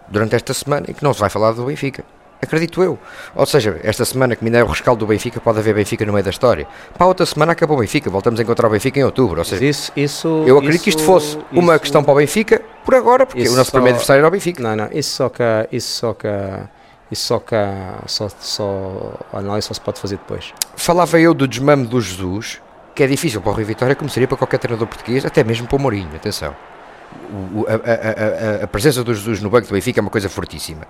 Durante 0.07 0.35
esta 0.35 0.53
semana, 0.53 0.85
em 0.89 0.93
que 0.93 1.03
não 1.03 1.13
se 1.13 1.19
vai 1.19 1.29
falar 1.29 1.51
do 1.51 1.65
Benfica. 1.65 2.03
Acredito 2.41 2.83
eu. 2.83 2.99
Ou 3.35 3.45
seja, 3.45 3.79
esta 3.83 4.05
semana 4.05 4.35
que 4.35 4.43
me 4.43 4.51
der 4.51 4.63
o 4.63 4.67
rescaldo 4.67 4.99
do 4.99 5.07
Benfica, 5.07 5.39
pode 5.39 5.57
haver 5.59 5.73
Benfica 5.73 6.05
no 6.05 6.13
meio 6.13 6.23
da 6.23 6.29
história. 6.29 6.67
Para 6.93 7.05
a 7.05 7.07
outra 7.07 7.25
semana 7.25 7.53
acabou 7.53 7.77
o 7.77 7.79
Benfica, 7.79 8.09
voltamos 8.09 8.39
a 8.39 8.43
encontrar 8.43 8.67
o 8.67 8.71
Benfica 8.71 8.99
em 8.99 9.03
outubro. 9.03 9.39
Ou 9.39 9.45
seja, 9.45 9.65
isso, 9.65 9.91
isso, 9.95 10.43
eu 10.45 10.57
acredito 10.57 10.75
isso, 10.75 10.83
que 10.83 10.89
isto 10.91 11.03
fosse 11.03 11.37
uma 11.51 11.79
questão 11.79 12.03
para 12.03 12.13
o 12.13 12.15
Benfica 12.15 12.61
por 12.85 12.93
agora, 12.93 13.25
porque 13.25 13.41
o 13.41 13.55
nosso 13.55 13.65
só, 13.65 13.71
primeiro 13.71 13.95
adversário 13.95 14.19
era 14.19 14.27
o 14.27 14.31
Benfica. 14.31 14.61
Não, 14.61 14.75
não, 14.75 14.89
isso 14.91 15.15
só 15.15 15.29
que. 15.29 15.43
Isso 15.71 15.91
só 15.97 16.13
que 16.13 16.27
isso 17.09 17.25
só 17.25 17.39
que 17.39 17.55
só, 18.05 18.27
só 18.39 19.13
a 19.31 19.39
análise 19.39 19.67
só 19.67 19.73
se 19.73 19.81
pode 19.81 19.99
fazer 19.99 20.17
depois. 20.17 20.53
Falava 20.75 21.19
eu 21.19 21.33
do 21.33 21.47
desmame 21.47 21.87
do 21.87 22.01
Jesus, 22.01 22.61
que 22.93 23.01
é 23.01 23.07
difícil 23.07 23.41
para 23.41 23.51
o 23.51 23.53
Rio 23.55 23.65
Vitória, 23.65 23.95
como 23.95 24.09
seria 24.09 24.27
para 24.27 24.37
qualquer 24.37 24.57
treinador 24.57 24.87
português, 24.87 25.25
até 25.25 25.43
mesmo 25.43 25.67
para 25.67 25.77
o 25.77 25.79
Mourinho, 25.79 26.09
atenção. 26.15 26.53
O, 27.55 27.65
a, 27.65 27.71
a, 27.71 28.61
a, 28.61 28.63
a 28.65 28.67
presença 28.67 29.03
do 29.03 29.13
Jesus 29.13 29.41
no 29.41 29.49
banco 29.49 29.67
do 29.67 29.73
Benfica 29.73 29.99
é 29.99 30.01
uma 30.01 30.09
coisa 30.09 30.27
fortíssima. 30.27 30.85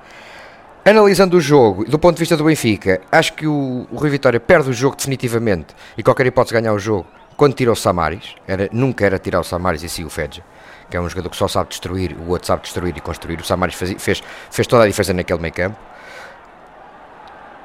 Analisando 0.89 1.35
o 1.35 1.41
jogo, 1.41 1.83
do 1.83 1.99
ponto 1.99 2.15
de 2.15 2.21
vista 2.21 2.37
do 2.37 2.45
Benfica, 2.45 3.01
acho 3.11 3.33
que 3.33 3.45
o, 3.45 3.85
o 3.91 3.97
Rui 3.97 4.09
Vitória 4.09 4.39
perde 4.39 4.69
o 4.69 4.73
jogo 4.73 4.95
definitivamente 4.95 5.75
e 5.97 6.01
qualquer 6.01 6.25
hipótese 6.27 6.55
de 6.55 6.61
ganhar 6.61 6.73
o 6.73 6.79
jogo 6.79 7.05
quando 7.35 7.55
tira 7.55 7.69
o 7.73 7.75
Samaris. 7.75 8.35
Era, 8.47 8.69
nunca 8.71 9.05
era 9.05 9.19
tirar 9.19 9.41
o 9.41 9.43
Samaris 9.43 9.83
e 9.83 9.89
sim 9.89 10.05
o 10.05 10.09
Fedja, 10.09 10.41
que 10.89 10.95
é 10.95 11.01
um 11.01 11.09
jogador 11.09 11.29
que 11.29 11.35
só 11.35 11.45
sabe 11.45 11.67
destruir, 11.71 12.15
o 12.17 12.29
outro 12.29 12.47
sabe 12.47 12.61
destruir 12.61 12.95
e 12.95 13.01
construir. 13.01 13.37
O 13.37 13.43
Samaris 13.43 13.75
fez, 13.75 14.01
fez, 14.01 14.23
fez 14.49 14.65
toda 14.65 14.85
a 14.85 14.87
diferença 14.87 15.13
naquele 15.13 15.41
meio 15.41 15.53
campo. 15.53 15.77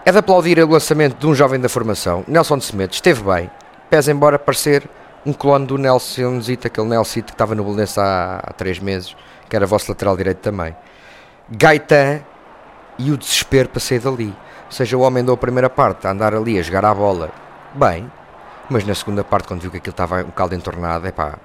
É 0.04 0.10
de 0.10 0.18
aplaudir 0.18 0.58
o 0.58 0.68
lançamento 0.68 1.16
de 1.16 1.24
um 1.24 1.32
jovem 1.32 1.60
da 1.60 1.68
formação, 1.68 2.24
Nelson 2.26 2.58
de 2.58 2.64
Semedo, 2.64 2.92
esteve 2.92 3.22
bem, 3.22 3.48
pese 3.88 4.10
embora 4.10 4.36
parecer 4.36 4.82
um 5.24 5.32
clone 5.32 5.64
do 5.64 5.78
Nelson 5.78 6.40
Zita, 6.40 6.66
aquele 6.66 6.88
Nelson 6.88 7.22
que 7.22 7.30
estava 7.30 7.54
no 7.54 7.62
Belenense 7.62 8.00
há, 8.00 8.40
há 8.42 8.52
três 8.52 8.80
meses, 8.80 9.14
que 9.48 9.54
era 9.54 9.64
vosso 9.64 9.88
lateral 9.92 10.16
direito 10.16 10.38
também. 10.38 10.74
Gaetan 11.48 12.31
e 12.98 13.10
o 13.10 13.16
desespero 13.16 13.68
para 13.68 13.80
sair 13.80 14.00
dali. 14.00 14.34
Ou 14.66 14.72
seja, 14.72 14.96
o 14.96 15.00
homem 15.00 15.24
deu 15.24 15.34
a 15.34 15.36
primeira 15.36 15.68
parte 15.68 16.06
a 16.06 16.10
andar 16.10 16.34
ali 16.34 16.58
a 16.58 16.62
jogar 16.62 16.84
a 16.84 16.94
bola 16.94 17.30
bem, 17.74 18.10
mas 18.70 18.84
na 18.86 18.94
segunda 18.94 19.22
parte, 19.22 19.48
quando 19.48 19.60
viu 19.60 19.70
que 19.70 19.78
aquilo 19.78 19.92
estava 19.92 20.22
um 20.22 20.30
caldo 20.30 20.54
entornado, 20.54 21.06
é 21.06 21.12
pá, 21.12 21.38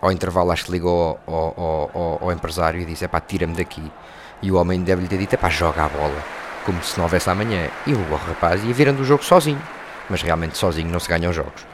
ao 0.00 0.12
intervalo 0.12 0.50
acho 0.50 0.64
que 0.64 0.72
ligou 0.72 1.18
ao, 1.26 1.34
ao, 1.34 1.90
ao, 1.94 2.18
ao 2.22 2.32
empresário 2.32 2.80
e 2.80 2.84
disse: 2.84 3.04
é 3.04 3.08
pá, 3.08 3.20
tira-me 3.20 3.54
daqui. 3.54 3.92
E 4.40 4.50
o 4.50 4.56
homem 4.56 4.80
deve-lhe 4.82 5.08
ter 5.08 5.18
dito: 5.18 5.34
é 5.34 5.36
pá, 5.36 5.48
joga 5.48 5.84
a 5.84 5.88
bola, 5.88 6.24
como 6.64 6.82
se 6.82 6.96
não 6.96 7.04
houvesse 7.04 7.28
amanhã. 7.28 7.68
E 7.86 7.92
o 7.92 8.14
rapaz 8.14 8.64
ia 8.64 8.72
virando 8.72 9.00
o 9.00 9.04
jogo 9.04 9.24
sozinho, 9.24 9.60
mas 10.08 10.22
realmente 10.22 10.56
sozinho 10.56 10.88
não 10.90 11.00
se 11.00 11.08
ganham 11.08 11.32
jogos. 11.32 11.66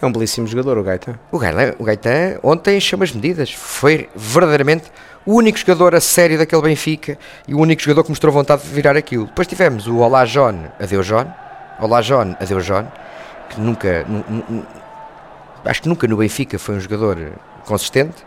É 0.00 0.04
um 0.04 0.12
belíssimo 0.12 0.46
jogador, 0.46 0.76
o 0.76 0.82
Gaetan. 0.82 1.18
O 1.32 1.38
Gaetan, 1.38 1.74
o 1.78 1.84
Gaetan 1.84 2.38
ontem 2.42 2.76
encheu 2.76 3.02
as 3.02 3.12
medidas. 3.12 3.50
Foi 3.50 4.10
verdadeiramente 4.14 4.92
o 5.26 5.34
único 5.34 5.58
jogador 5.58 5.94
a 5.94 6.00
sério 6.00 6.38
daquele 6.38 6.62
Benfica 6.62 7.18
e 7.48 7.54
o 7.54 7.58
único 7.58 7.82
jogador 7.82 8.04
que 8.04 8.10
mostrou 8.10 8.32
vontade 8.32 8.62
de 8.62 8.68
virar 8.68 8.96
aquilo. 8.96 9.26
Depois 9.26 9.46
tivemos 9.48 9.86
o 9.88 9.98
Olá 9.98 10.24
John, 10.24 10.66
adeus 10.80 11.06
John, 11.06 11.26
Olá, 11.78 12.00
John. 12.00 12.34
Adeus, 12.40 12.64
John. 12.64 12.86
Que 13.50 13.60
nunca. 13.60 14.02
nu- 14.08 14.24
nu- 14.28 14.44
nu- 14.48 14.66
acho 15.66 15.82
que 15.82 15.88
nunca 15.90 16.06
no 16.08 16.16
Benfica 16.16 16.58
foi 16.58 16.76
um 16.76 16.80
jogador 16.80 17.32
consistente. 17.66 18.24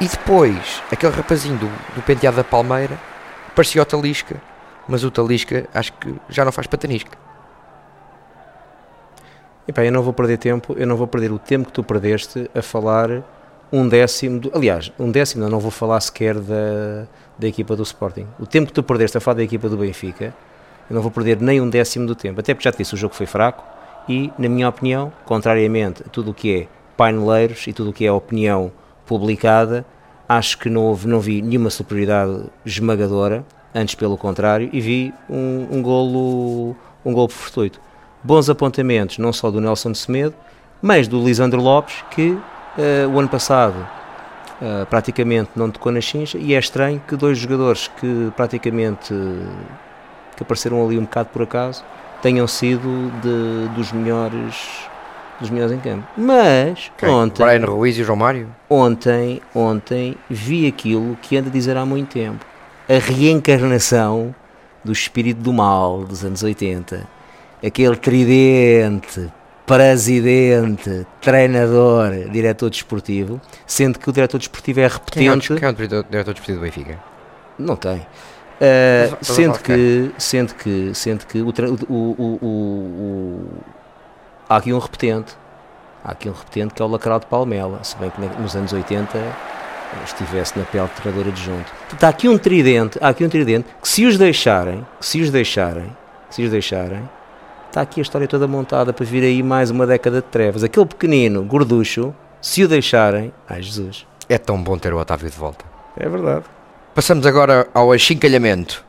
E 0.00 0.06
depois, 0.06 0.80
aquele 0.92 1.12
rapazinho 1.12 1.56
do, 1.58 1.66
do 1.96 2.02
penteado 2.02 2.36
da 2.36 2.44
Palmeira 2.44 2.96
parecia 3.54 3.82
o 3.82 3.84
Talisca. 3.84 4.36
Mas 4.86 5.02
o 5.02 5.10
Talisca 5.10 5.66
acho 5.74 5.92
que 5.94 6.14
já 6.28 6.44
não 6.44 6.52
faz 6.52 6.66
patanisca. 6.68 7.18
Epá, 9.66 9.84
eu 9.84 9.90
não 9.92 10.02
vou 10.02 10.12
perder 10.12 10.38
tempo, 10.38 10.74
eu 10.78 10.86
não 10.86 10.96
vou 10.96 11.06
perder 11.06 11.32
o 11.32 11.38
tempo 11.38 11.66
que 11.66 11.72
tu 11.72 11.82
perdeste 11.84 12.50
a 12.54 12.62
falar 12.62 13.22
um 13.72 13.88
décimo, 13.88 14.38
do, 14.38 14.52
aliás, 14.54 14.92
um 14.98 15.10
décimo, 15.10 15.42
não, 15.42 15.50
não 15.50 15.60
vou 15.60 15.70
falar 15.70 16.00
sequer 16.00 16.34
da, 16.34 17.06
da 17.38 17.48
equipa 17.48 17.74
do 17.74 17.82
Sporting. 17.82 18.26
O 18.38 18.46
tempo 18.46 18.66
que 18.68 18.72
tu 18.72 18.82
perdeste 18.82 19.16
a 19.16 19.20
falar 19.20 19.36
da 19.36 19.42
equipa 19.42 19.68
do 19.68 19.76
Benfica, 19.76 20.34
eu 20.90 20.94
não 20.94 21.02
vou 21.02 21.10
perder 21.10 21.40
nem 21.40 21.60
um 21.60 21.68
décimo 21.68 22.06
do 22.06 22.14
tempo, 22.14 22.40
até 22.40 22.52
porque 22.54 22.64
já 22.64 22.72
te 22.72 22.78
disse, 22.78 22.94
o 22.94 22.96
jogo 22.96 23.14
foi 23.14 23.26
fraco 23.26 23.64
e, 24.08 24.30
na 24.38 24.48
minha 24.48 24.68
opinião, 24.68 25.12
contrariamente 25.24 26.02
a 26.06 26.08
tudo 26.08 26.32
o 26.32 26.34
que 26.34 26.62
é 26.62 26.68
paineleiros 26.96 27.66
e 27.66 27.72
tudo 27.72 27.90
o 27.90 27.92
que 27.92 28.04
é 28.04 28.12
opinião 28.12 28.70
publicada, 29.06 29.86
acho 30.28 30.58
que 30.58 30.68
não, 30.68 30.82
houve, 30.82 31.08
não 31.08 31.20
vi 31.20 31.40
nenhuma 31.40 31.70
superioridade 31.70 32.44
esmagadora, 32.64 33.44
antes 33.74 33.94
pelo 33.94 34.18
contrário, 34.18 34.68
e 34.72 34.80
vi 34.80 35.14
um, 35.30 35.66
um 35.70 35.82
golo, 35.82 36.76
um 37.04 37.12
golo 37.12 37.28
fortuito 37.28 37.80
bons 38.22 38.48
apontamentos, 38.48 39.18
não 39.18 39.32
só 39.32 39.50
do 39.50 39.60
Nelson 39.60 39.92
de 39.92 39.98
Semedo, 39.98 40.34
mas 40.80 41.08
do 41.08 41.22
Lisandro 41.22 41.60
Lopes, 41.60 42.04
que 42.10 42.38
eh, 42.78 43.06
o 43.06 43.18
ano 43.18 43.28
passado 43.28 43.86
eh, 44.60 44.84
praticamente 44.88 45.50
não 45.56 45.70
tocou 45.70 45.90
na 45.92 46.00
chincha, 46.00 46.38
e 46.38 46.54
é 46.54 46.58
estranho 46.58 47.00
que 47.06 47.16
dois 47.16 47.38
jogadores 47.38 47.88
que 48.00 48.32
praticamente 48.36 49.12
que 50.36 50.42
apareceram 50.42 50.84
ali 50.84 50.98
um 50.98 51.02
bocado 51.02 51.28
por 51.32 51.42
acaso 51.42 51.84
tenham 52.22 52.46
sido 52.46 53.10
de- 53.20 53.68
dos 53.74 53.92
melhores 53.92 54.88
dos 55.40 55.50
melhores 55.50 55.72
em 55.74 55.80
campo. 55.80 56.04
Mas 56.16 56.92
Quem? 56.96 57.08
ontem, 57.08 57.44
Brian 57.44 57.66
Ruiz 57.66 57.98
e 57.98 58.02
o 58.02 58.04
João 58.04 58.16
Mário? 58.16 58.48
ontem, 58.70 59.40
ontem 59.52 60.16
vi 60.30 60.68
aquilo 60.68 61.18
que 61.20 61.36
ando 61.36 61.48
a 61.48 61.52
dizer 61.52 61.76
há 61.76 61.84
muito 61.84 62.12
tempo. 62.12 62.44
A 62.88 62.98
reencarnação 63.00 64.32
do 64.84 64.92
espírito 64.92 65.40
do 65.40 65.52
mal 65.52 66.04
dos 66.04 66.24
anos 66.24 66.44
80. 66.44 67.04
Aquele 67.64 67.96
tridente, 67.96 69.32
presidente, 69.66 71.06
treinador, 71.20 72.10
diretor 72.30 72.68
desportivo, 72.70 73.40
sendo 73.66 73.98
que 73.98 74.08
o 74.08 74.12
diretor 74.12 74.38
desportivo 74.38 74.80
é 74.80 74.88
Quem 75.10 75.26
é 75.26 75.30
o, 75.30 75.34
repetente. 75.34 75.54
quem 75.60 75.68
é 75.68 75.70
o 75.70 75.74
diretor 75.74 76.04
diretor 76.10 76.32
desportivo 76.34 76.58
do 76.58 76.62
Benfica? 76.62 76.98
Não 77.58 77.76
tem. 77.76 77.98
Uh, 77.98 79.16
sendo, 79.22 79.58
que, 79.58 80.10
sendo 80.18 80.54
que 80.54 80.94
sendo 80.94 81.26
que 81.26 81.40
o, 81.40 81.48
o, 81.88 81.94
o, 81.94 82.46
o- 82.46 83.48
há 84.48 84.56
aqui 84.56 84.72
um 84.72 84.78
repetente 84.78 85.34
há 86.04 86.12
aqui 86.12 86.28
um 86.28 86.32
repetente 86.32 86.72
que 86.72 86.80
é 86.80 86.84
o 86.84 86.88
Lacral 86.88 87.18
de 87.18 87.26
Palmela 87.26 87.80
se 87.82 87.96
bem 87.96 88.08
que 88.10 88.20
nos 88.40 88.54
anos 88.54 88.72
80 88.72 89.18
estivesse 90.04 90.56
na 90.56 90.64
pele 90.64 90.86
de 90.86 90.92
treinador 90.92 91.32
adjunto 91.32 91.72
Portanto, 91.88 92.04
há 92.04 92.08
aqui 92.08 92.28
um 92.28 92.38
tridente 92.38 92.98
há 93.00 93.08
aqui 93.08 93.24
um 93.24 93.28
tridente 93.28 93.66
que 93.82 93.88
se 93.88 94.06
os 94.06 94.16
deixarem 94.16 94.86
que 95.00 95.06
se 95.06 95.20
os 95.20 95.30
deixarem 95.30 95.96
se 96.30 96.44
os 96.44 96.50
deixarem 96.50 97.02
está 97.72 97.80
aqui 97.80 98.00
a 98.00 98.02
história 98.02 98.28
toda 98.28 98.46
montada 98.46 98.92
para 98.92 99.04
vir 99.06 99.24
aí 99.24 99.42
mais 99.42 99.70
uma 99.70 99.86
década 99.86 100.16
de 100.20 100.26
trevas 100.28 100.62
aquele 100.62 100.84
pequenino 100.84 101.42
gorducho 101.42 102.14
se 102.40 102.62
o 102.62 102.68
deixarem 102.68 103.32
ai 103.48 103.62
Jesus 103.62 104.06
É 104.28 104.36
tão 104.36 104.62
bom 104.62 104.76
ter 104.76 104.92
o 104.92 104.98
Otávio 104.98 105.30
de 105.30 105.36
volta. 105.36 105.64
é 105.96 106.06
verdade 106.08 106.44
Passamos 106.94 107.24
agora 107.24 107.66
ao 107.72 107.90
achincalhamento. 107.90 108.84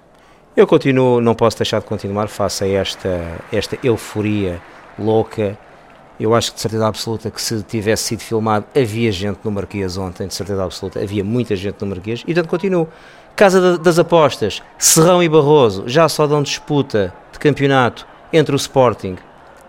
Eu 0.58 0.68
continuo, 0.68 1.22
não 1.22 1.34
posso 1.34 1.56
deixar 1.58 1.80
de 1.80 1.86
continuar 1.86 2.28
face 2.28 2.66
a 2.66 2.68
esta, 2.68 3.22
esta 3.50 3.78
euforia 3.82 4.62
louca. 5.00 5.58
Eu 6.20 6.36
acho 6.36 6.50
que 6.52 6.56
de 6.56 6.62
certeza 6.62 6.86
absoluta 6.86 7.32
que 7.32 7.42
se 7.42 7.64
tivesse 7.64 8.04
sido 8.04 8.20
filmado 8.20 8.66
havia 8.76 9.10
gente 9.10 9.40
no 9.46 9.52
Marquês 9.52 9.96
ontem, 9.98 10.28
de 10.28 10.34
certeza 10.34 10.62
absoluta, 10.62 11.00
havia 11.02 11.24
muita 11.24 11.56
gente 11.56 11.78
no 11.80 11.88
Marquês 11.88 12.24
e 12.24 12.34
portanto 12.34 12.50
continuo. 12.50 12.90
Casa 13.38 13.62
da- 13.62 13.78
das 13.82 13.98
Apostas, 13.98 14.62
Serrão 14.78 15.24
e 15.24 15.30
Barroso 15.30 15.86
já 15.88 16.10
só 16.10 16.28
dão 16.28 16.44
disputa 16.44 17.14
de 17.32 17.40
campeonato 17.40 18.06
entre 18.34 18.54
o 18.54 18.58
Sporting 18.58 19.16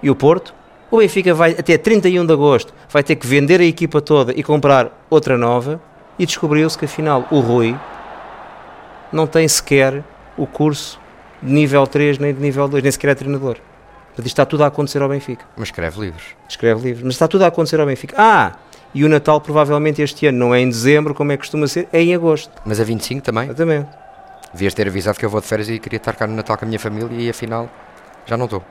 e 0.02 0.11
o 0.11 0.16
Porto. 0.16 0.54
O 0.90 0.99
Benfica 0.99 1.35
vai 1.35 1.52
até 1.52 1.76
31 1.76 2.25
de 2.25 2.33
agosto, 2.33 2.73
vai 2.88 3.02
ter 3.02 3.16
que 3.16 3.26
vender 3.26 3.61
a 3.61 3.64
equipa 3.64 4.00
toda 4.00 4.33
e 4.35 4.42
comprar 4.42 5.06
outra 5.11 5.37
nova 5.37 5.80
e 6.18 6.25
descobriu-se 6.25 6.78
que 6.78 6.87
afinal 6.87 7.26
o 7.30 7.40
Rui 7.40 7.76
não 9.12 9.26
tem 9.26 9.47
sequer 9.47 10.02
o 10.37 10.47
curso 10.47 11.00
de 11.42 11.52
nível 11.52 11.87
3 11.87 12.18
nem 12.18 12.33
de 12.33 12.40
nível 12.40 12.66
2, 12.66 12.83
nem 12.83 12.90
sequer 12.90 13.11
é 13.11 13.14
treinador. 13.14 13.56
Portanto, 14.06 14.26
isto 14.26 14.26
está 14.26 14.47
tudo 14.47 14.62
a 14.62 14.68
acontecer 14.68 15.02
ao 15.02 15.09
Benfica. 15.09 15.44
Mas 15.56 15.68
escreve 15.68 16.00
livros. 16.00 16.25
Escreve 16.49 16.80
livros, 16.80 17.02
mas 17.02 17.14
está 17.14 17.26
tudo 17.26 17.42
a 17.42 17.49
acontecer 17.49 17.80
ao 17.80 17.87
Benfica. 17.87 18.14
Ah, 18.16 18.52
e 18.94 19.04
o 19.04 19.09
Natal 19.09 19.40
provavelmente 19.40 20.00
este 20.00 20.26
ano 20.26 20.38
não 20.38 20.54
é 20.54 20.61
em 20.61 20.68
dezembro, 20.68 21.12
como 21.14 21.33
é 21.33 21.37
que 21.37 21.40
costuma 21.40 21.66
ser, 21.66 21.88
é 21.92 22.00
em 22.00 22.14
agosto. 22.14 22.52
Mas 22.64 22.78
a 22.80 22.85
25 22.85 23.23
também. 23.23 23.44
Exatamente. 23.44 23.88
Devias 24.52 24.73
ter 24.73 24.87
avisado 24.87 25.18
que 25.18 25.25
eu 25.25 25.30
vou 25.30 25.40
de 25.40 25.49
férias 25.49 25.68
e 25.68 25.80
queria 25.80 25.97
estar 25.97 26.14
cá 26.14 26.28
no 26.28 26.35
Natal 26.37 26.56
com 26.56 26.64
a 26.64 26.68
minha 26.68 26.78
família 26.78 27.09
e 27.18 27.28
afinal 27.28 27.68
já 28.26 28.37
não 28.37 28.45
estou. 28.47 28.62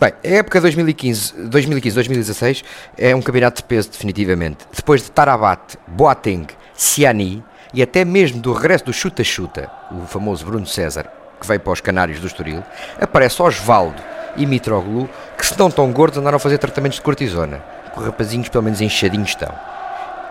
Bem, 0.00 0.12
a 0.24 0.28
época 0.28 0.60
2015 0.60 1.34
2015-2016 1.48 2.64
é 2.96 3.14
um 3.16 3.20
campeonato 3.20 3.62
de 3.62 3.64
peso 3.64 3.90
definitivamente. 3.90 4.58
Depois 4.74 5.02
de 5.02 5.10
Tarabat, 5.10 5.76
Boateng, 5.88 6.46
Ciani 6.72 7.42
e 7.74 7.82
até 7.82 8.04
mesmo 8.04 8.40
do 8.40 8.52
regresso 8.52 8.84
do 8.84 8.92
chuta-chuta, 8.92 9.68
o 9.90 10.06
famoso 10.06 10.46
Bruno 10.46 10.66
César, 10.66 11.10
que 11.40 11.46
veio 11.46 11.58
para 11.58 11.72
os 11.72 11.80
Canários 11.80 12.20
do 12.20 12.28
Estoril, 12.28 12.62
aparece 13.00 13.42
Osvaldo 13.42 14.00
e 14.36 14.46
Mitroglou, 14.46 15.08
que 15.36 15.44
se 15.44 15.58
não 15.58 15.70
tão 15.70 15.90
gordos 15.92 16.18
andaram 16.18 16.36
a 16.36 16.40
fazer 16.40 16.58
tratamentos 16.58 16.98
de 16.98 17.02
cortisona. 17.02 17.62
Que 17.92 17.98
os 17.98 18.06
rapazinhos 18.06 18.48
pelo 18.48 18.64
menos 18.64 18.80
inchadinhos 18.80 19.30
estão. 19.30 19.52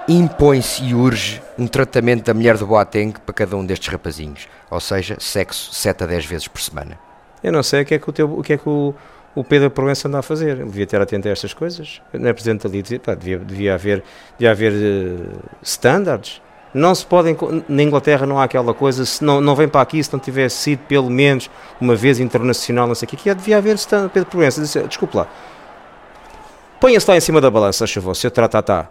Impõe-se 0.07 0.81
e 0.83 0.93
urge 0.93 1.41
um 1.57 1.67
tratamento 1.67 2.23
da 2.23 2.33
mulher 2.33 2.55
do 2.57 2.65
Boateng 2.65 3.13
para 3.25 3.33
cada 3.33 3.57
um 3.57 3.65
destes 3.65 3.89
rapazinhos. 3.89 4.47
Ou 4.69 4.79
seja, 4.79 5.17
sexo 5.19 5.73
7 5.73 6.05
a 6.05 6.07
10 6.07 6.25
vezes 6.25 6.47
por 6.47 6.61
semana. 6.61 7.06
Eu 7.43 7.51
não 7.51 7.63
sei 7.63 7.83
o 7.83 7.85
que 7.85 7.95
é 7.95 7.99
que 7.99 8.09
o, 8.09 8.13
teu, 8.13 8.39
o, 8.39 8.41
que 8.41 8.53
é 8.53 8.57
que 8.57 8.67
o, 8.67 8.93
o 9.35 9.43
Pedro 9.43 9.69
Proença 9.69 10.07
anda 10.07 10.19
a 10.19 10.21
fazer. 10.21 10.57
Ele 10.57 10.65
devia 10.65 10.87
ter 10.87 10.99
atento 11.01 11.27
a 11.27 11.31
estas 11.31 11.53
coisas. 11.53 12.01
Não 12.13 12.29
é 12.29 12.33
presidente 12.33 12.65
ali 12.65 12.81
dizer, 12.81 12.99
pá, 12.99 13.13
devia, 13.13 13.37
devia 13.37 13.73
haver, 13.73 14.03
devia 14.37 14.51
haver 14.51 14.73
eh, 14.73 15.37
standards. 15.61 16.41
Não 16.73 16.93
se 16.93 17.05
podem, 17.05 17.35
na 17.67 17.81
Inglaterra 17.81 18.25
não 18.25 18.39
há 18.39 18.43
aquela 18.43 18.73
coisa, 18.73 19.05
se 19.05 19.23
não, 19.23 19.39
não 19.39 19.55
vem 19.55 19.67
para 19.67 19.81
aqui 19.81 20.03
se 20.03 20.11
não 20.11 20.19
tivesse 20.19 20.57
sido 20.57 20.79
pelo 20.79 21.09
menos 21.09 21.49
uma 21.79 21.95
vez 21.95 22.19
internacional, 22.19 22.85
não 22.87 22.93
sei 22.93 23.05
o 23.05 23.09
que, 23.09 23.15
que 23.15 23.33
devia 23.33 23.57
haver 23.57 23.75
standard. 23.75 24.11
Pedro 24.13 24.29
Proença, 24.29 24.61
disse, 24.61 24.79
desculpe 24.83 25.15
lá, 25.15 25.27
ponha-se 26.79 27.09
lá 27.09 27.17
em 27.17 27.21
cima 27.21 27.39
da 27.39 27.49
balança, 27.49 27.85
a 27.85 27.87
favor, 27.87 28.13
seu 28.15 28.29
tratatá. 28.29 28.89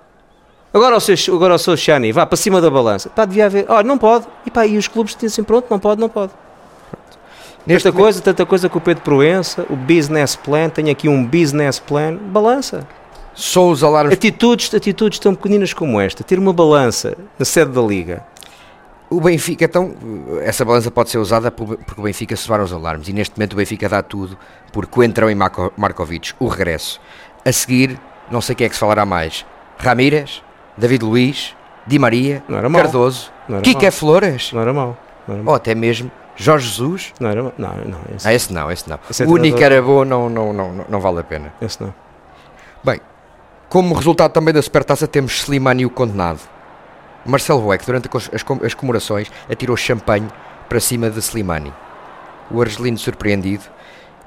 Agora 0.72 0.96
o 0.96 1.00
seu, 1.00 1.34
agora 1.34 1.54
o 1.54 1.58
seu 1.58 1.76
Shani, 1.76 2.12
vá 2.12 2.26
para 2.26 2.36
cima 2.36 2.60
da 2.60 2.70
balança. 2.70 3.08
Pá, 3.10 3.24
devia 3.24 3.46
haver, 3.46 3.66
olha, 3.68 3.86
não 3.86 3.98
pode. 3.98 4.26
E 4.44 4.50
pá, 4.50 4.66
e 4.66 4.76
os 4.76 4.88
clubes 4.88 5.14
dizem 5.14 5.44
pronto, 5.44 5.66
não 5.70 5.78
pode, 5.78 6.00
não 6.00 6.08
pode. 6.08 6.32
Neste 7.66 7.84
Tanta 7.90 7.96
coisa, 7.98 8.20
tanta 8.22 8.46
coisa 8.46 8.68
com 8.68 8.78
o 8.78 8.80
Pedro 8.80 9.02
Proença, 9.02 9.66
o 9.68 9.74
business 9.76 10.36
plan, 10.36 10.68
tenho 10.68 10.90
aqui 10.90 11.08
um 11.08 11.24
business 11.26 11.78
plan, 11.80 12.14
balança. 12.14 12.86
Só 13.34 13.68
os 13.68 13.82
alarmes. 13.82 14.14
Atitudes, 14.14 14.72
atitudes 14.72 15.18
tão 15.18 15.34
pequeninas 15.34 15.72
como 15.74 16.00
esta, 16.00 16.22
ter 16.22 16.38
uma 16.38 16.52
balança 16.52 17.16
na 17.38 17.44
sede 17.44 17.72
da 17.72 17.82
Liga. 17.82 18.24
O 19.10 19.20
Benfica, 19.20 19.64
então, 19.64 19.94
essa 20.42 20.64
balança 20.64 20.90
pode 20.90 21.10
ser 21.10 21.18
usada 21.18 21.50
por- 21.50 21.76
porque 21.76 22.00
o 22.00 22.04
Benfica 22.04 22.34
soaram 22.36 22.64
os 22.64 22.72
alarmes. 22.72 23.08
E 23.08 23.12
neste 23.12 23.36
momento 23.36 23.52
o 23.52 23.56
Benfica 23.56 23.88
dá 23.88 24.02
tudo 24.02 24.36
por 24.72 24.86
Coentrão 24.86 25.28
e 25.30 25.34
Marco, 25.34 25.72
Markovic, 25.76 26.32
o 26.40 26.46
regresso. 26.48 27.00
A 27.44 27.52
seguir, 27.52 27.98
não 28.30 28.40
sei 28.40 28.54
quem 28.54 28.64
é 28.66 28.68
que 28.68 28.74
se 28.74 28.80
falará 28.80 29.04
mais: 29.04 29.44
Ramírez, 29.78 30.42
David 30.76 31.04
Luiz, 31.04 31.54
Di 31.86 31.98
Maria. 31.98 32.42
Cardoso, 32.72 33.30
Não 33.48 33.56
era 33.56 33.64
Kike 33.64 33.82
mau. 33.84 33.92
Flores, 33.92 34.52
Não 34.52 34.60
era 34.62 34.72
mau. 34.72 34.96
Era 35.28 35.42
ou 35.44 35.54
até 35.54 35.74
mesmo 35.74 36.10
Jorge 36.36 36.68
Jesus. 36.68 37.12
Não 37.18 37.30
era. 37.30 37.42
Não, 37.42 37.52
não, 37.58 37.98
esse, 38.14 38.28
Ah, 38.28 38.34
esse 38.34 38.52
não, 38.52 38.70
esse 38.70 38.88
não. 38.88 38.98
Esse 39.10 39.22
é 39.22 39.26
o 39.26 39.30
único 39.30 39.58
era 39.60 39.80
bom, 39.80 40.04
não, 40.04 40.28
não, 40.28 40.52
não, 40.52 40.84
não, 40.88 41.00
vale 41.00 41.20
a 41.20 41.24
pena. 41.24 41.52
esse 41.60 41.82
não. 41.82 41.92
Bem, 42.84 43.00
como 43.68 43.94
resultado 43.94 44.32
também 44.32 44.52
da 44.54 44.60
supertaça 44.62 45.08
temos 45.08 45.32
Slimani 45.40 45.86
o 45.86 45.90
condenado. 45.90 46.40
Marcelo 47.24 47.60
Boeck, 47.62 47.84
durante 47.84 48.08
as, 48.14 48.30
as 48.32 48.42
com- 48.42 48.60
as 48.64 48.74
comemorações, 48.74 49.30
atirou 49.50 49.76
champanhe 49.76 50.28
para 50.68 50.78
cima 50.78 51.10
de 51.10 51.18
Slimani. 51.18 51.72
O 52.50 52.60
argelino 52.60 52.96
surpreendido 52.98 53.64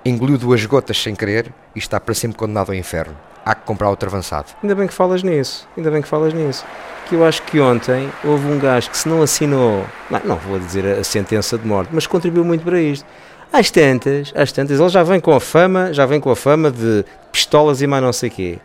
engoliu 0.03 0.37
duas 0.37 0.65
gotas 0.65 1.01
sem 1.01 1.15
querer 1.15 1.53
e 1.75 1.79
está 1.79 1.99
para 1.99 2.13
sempre 2.13 2.37
condenado 2.37 2.69
ao 2.71 2.75
inferno. 2.75 3.15
Há 3.49 3.55
que 3.55 3.65
comprar 3.65 3.89
outro 3.89 4.07
avançado. 4.07 4.45
Ainda 4.61 4.75
bem 4.75 4.85
que 4.85 4.93
falas 4.93 5.23
nisso, 5.23 5.67
ainda 5.75 5.89
bem 5.89 6.03
que 6.03 6.07
falas 6.07 6.35
nisso. 6.35 6.63
Que 7.07 7.15
eu 7.15 7.25
acho 7.25 7.41
que 7.41 7.59
ontem 7.59 8.07
houve 8.23 8.45
um 8.45 8.59
gajo 8.59 8.91
que 8.91 8.95
se 8.95 9.09
não 9.09 9.23
assinou, 9.23 9.83
não, 10.07 10.21
não 10.23 10.35
vou 10.35 10.59
dizer 10.59 10.85
a, 10.85 11.03
sentença 11.03 11.57
de 11.57 11.65
morte, 11.65 11.89
mas 11.91 12.05
contribuiu 12.05 12.45
muito 12.45 12.63
para 12.63 12.79
isto. 12.79 13.03
Às 13.51 13.71
tantas, 13.71 14.31
às 14.35 14.51
tantas, 14.51 14.79
ele 14.79 14.89
já 14.89 15.01
vem 15.01 15.19
com 15.19 15.33
a 15.33 15.39
fama, 15.39 15.91
já 15.91 16.05
vem 16.05 16.19
com 16.19 16.29
a 16.29 16.35
fama 16.35 16.69
de 16.69 17.03
pistolas 17.31 17.81
e 17.81 17.87
mais 17.87 18.03
não 18.03 18.13
sei 18.13 18.29
quê. 18.29 18.59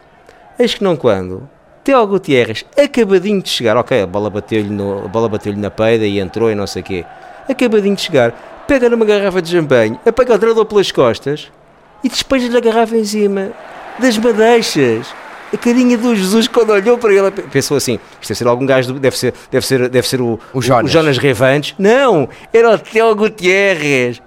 Eis 0.59 0.75
que 0.75 0.85
não 0.85 0.97
quando, 0.97 1.49
Teo 1.83 2.07
Gutierrez, 2.07 2.67
acabadinho 2.77 3.41
de 3.41 3.49
chegar, 3.49 3.79
ok, 3.79 4.03
a 4.03 4.07
bola 4.07 4.29
bateu-lhe 4.29 4.69
bateu-lhe 5.31 5.59
na 5.59 5.71
peida 5.71 6.05
e 6.05 6.21
entrou 6.21 6.51
e 6.51 6.55
não 6.55 6.67
sei 6.67 6.83
quê. 6.83 7.07
Acabadinho 7.49 7.97
de 7.97 8.03
chegar, 8.03 8.65
pega 8.69 8.91
numa 8.91 9.07
garrafa 9.07 9.41
de 9.41 9.49
champanhe, 9.49 9.99
apaga 10.05 10.35
o 10.35 10.39
treinador 10.39 10.67
pelas 10.67 10.93
costas 10.93 11.51
e 12.03 12.09
despeja-lhe 12.11 12.59
a 12.59 12.61
garrafa 12.61 12.95
em 12.95 13.05
cima 13.07 13.53
das 13.99 14.17
madeixas. 14.19 15.07
A 15.53 15.57
carinha 15.57 15.97
do 15.97 16.17
Jesus 16.17 16.49
quando 16.49 16.71
olhou 16.71 16.99
para 16.99 17.13
ele 17.15 17.31
pensou 17.31 17.77
assim: 17.77 18.01
isto 18.21 18.29
deve 18.31 18.35
ser 18.39 18.47
algum 18.49 18.67
gajo, 18.67 18.95
deve 18.95 19.17
ser, 19.17 19.33
deve 19.53 19.65
ser, 19.65 19.89
deve 19.89 20.09
ser 20.09 20.21
o, 20.21 20.39
O 20.53 20.61
Jonas. 20.61 20.91
Jonas 20.91 21.17
Revantes. 21.17 21.77
Não, 21.79 22.29
era 22.53 22.71
o 22.75 22.79
Theo 22.79 23.15
Gutierrez. 23.15 24.21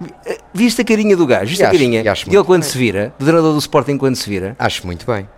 Viste 0.54 0.80
a 0.80 0.84
carinha 0.84 1.14
do 1.16 1.26
gajo? 1.26 1.46
Viste 1.50 1.60
E 1.60 1.64
a 1.64 1.68
acho- 1.68 1.76
carinha 1.78 2.00
e 2.02 2.08
acho 2.08 2.24
dele 2.24 2.36
muito 2.36 2.46
quando 2.46 2.62
bem. 2.62 2.70
se 2.70 2.78
vira, 2.78 3.12
do 3.18 3.24
treinador 3.26 3.52
do 3.52 3.58
Sporting 3.58 3.98
quando 3.98 4.16
se 4.16 4.28
vira? 4.30 4.56
Acho 4.58 4.86
muito 4.86 5.04
bem. 5.04 5.28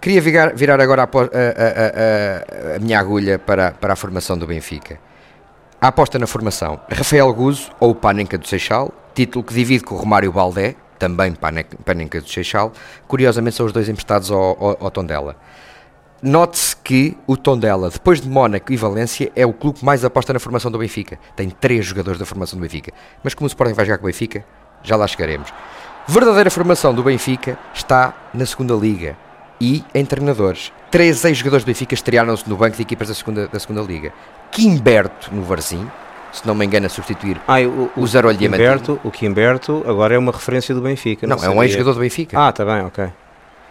Queria 0.00 0.20
virar, 0.20 0.52
virar 0.54 0.80
agora 0.80 1.02
a- 1.02 1.06
a- 1.06 2.72
a- 2.72 2.76
a 2.76 2.78
minha 2.80 2.98
agulha 2.98 3.38
para, 3.38 3.70
para 3.70 3.92
a 3.92 3.96
formação 3.96 4.36
do 4.36 4.46
Benfica. 4.48 4.98
A 5.80 5.88
aposta 5.88 6.18
na 6.18 6.26
formação. 6.26 6.80
Rafael 6.90 7.32
Guzo 7.32 7.70
ou 7.78 7.90
o 7.90 7.94
Panenka 7.94 8.36
do 8.36 8.48
Seixal, 8.48 8.92
título 9.14 9.44
que 9.44 9.54
divide 9.54 9.84
com 9.84 9.94
o 9.94 9.98
Romário 9.98 10.32
Baldé, 10.32 10.74
também 11.02 11.34
Panenka 11.34 12.20
do 12.20 12.28
Seixal. 12.28 12.72
Curiosamente 13.08 13.56
são 13.56 13.66
os 13.66 13.72
dois 13.72 13.88
emprestados 13.88 14.30
ao, 14.30 14.38
ao, 14.40 14.76
ao 14.84 14.90
Tondela. 14.90 15.34
Note-se 16.22 16.76
que 16.76 17.18
o 17.26 17.36
Tondela, 17.36 17.90
depois 17.90 18.20
de 18.20 18.28
Mónaco 18.28 18.72
e 18.72 18.76
Valência, 18.76 19.32
é 19.34 19.44
o 19.44 19.52
clube 19.52 19.80
que 19.80 19.84
mais 19.84 20.04
aposta 20.04 20.32
na 20.32 20.38
formação 20.38 20.70
do 20.70 20.78
Benfica. 20.78 21.18
Tem 21.34 21.50
três 21.50 21.84
jogadores 21.84 22.20
da 22.20 22.24
formação 22.24 22.56
do 22.56 22.62
Benfica. 22.62 22.92
Mas 23.24 23.34
como 23.34 23.46
o 23.46 23.48
Sporting 23.48 23.74
vai 23.74 23.84
jogar 23.84 23.98
com 23.98 24.04
o 24.04 24.06
Benfica, 24.06 24.44
já 24.84 24.94
lá 24.94 25.08
chegaremos. 25.08 25.52
Verdadeira 26.06 26.48
formação 26.48 26.94
do 26.94 27.02
Benfica 27.02 27.58
está 27.74 28.14
na 28.32 28.46
segunda 28.46 28.74
Liga 28.74 29.16
e 29.60 29.84
em 29.92 30.06
treinadores. 30.06 30.72
Três 30.88 31.24
ex-jogadores 31.24 31.64
do 31.64 31.66
Benfica 31.66 31.94
estrearam-se 31.94 32.48
no 32.48 32.56
banco 32.56 32.76
de 32.76 32.82
equipas 32.82 33.08
da 33.08 33.14
segunda, 33.14 33.48
da 33.48 33.58
segunda 33.58 33.82
Liga. 33.82 34.12
Quimberto 34.52 35.34
no 35.34 35.42
Varzim, 35.42 35.90
se 36.32 36.46
não 36.46 36.54
me 36.54 36.64
engano, 36.64 36.86
a 36.86 36.88
substituir. 36.88 37.40
Ah, 37.46 37.60
o, 37.60 37.90
O 37.96 38.06
Zarolho 38.06 38.36
Diamantino. 38.36 38.98
O 39.04 39.10
Quimberto 39.10 39.84
agora 39.86 40.14
é 40.14 40.18
uma 40.18 40.32
referência 40.32 40.74
do 40.74 40.80
Benfica. 40.80 41.26
Não, 41.26 41.36
é 41.36 41.48
um 41.48 41.62
ex-jogador 41.62 41.94
do 41.94 42.00
Benfica. 42.00 42.38
Ah, 42.40 42.48
está 42.48 42.64
bem, 42.64 42.82
ok. 42.84 43.06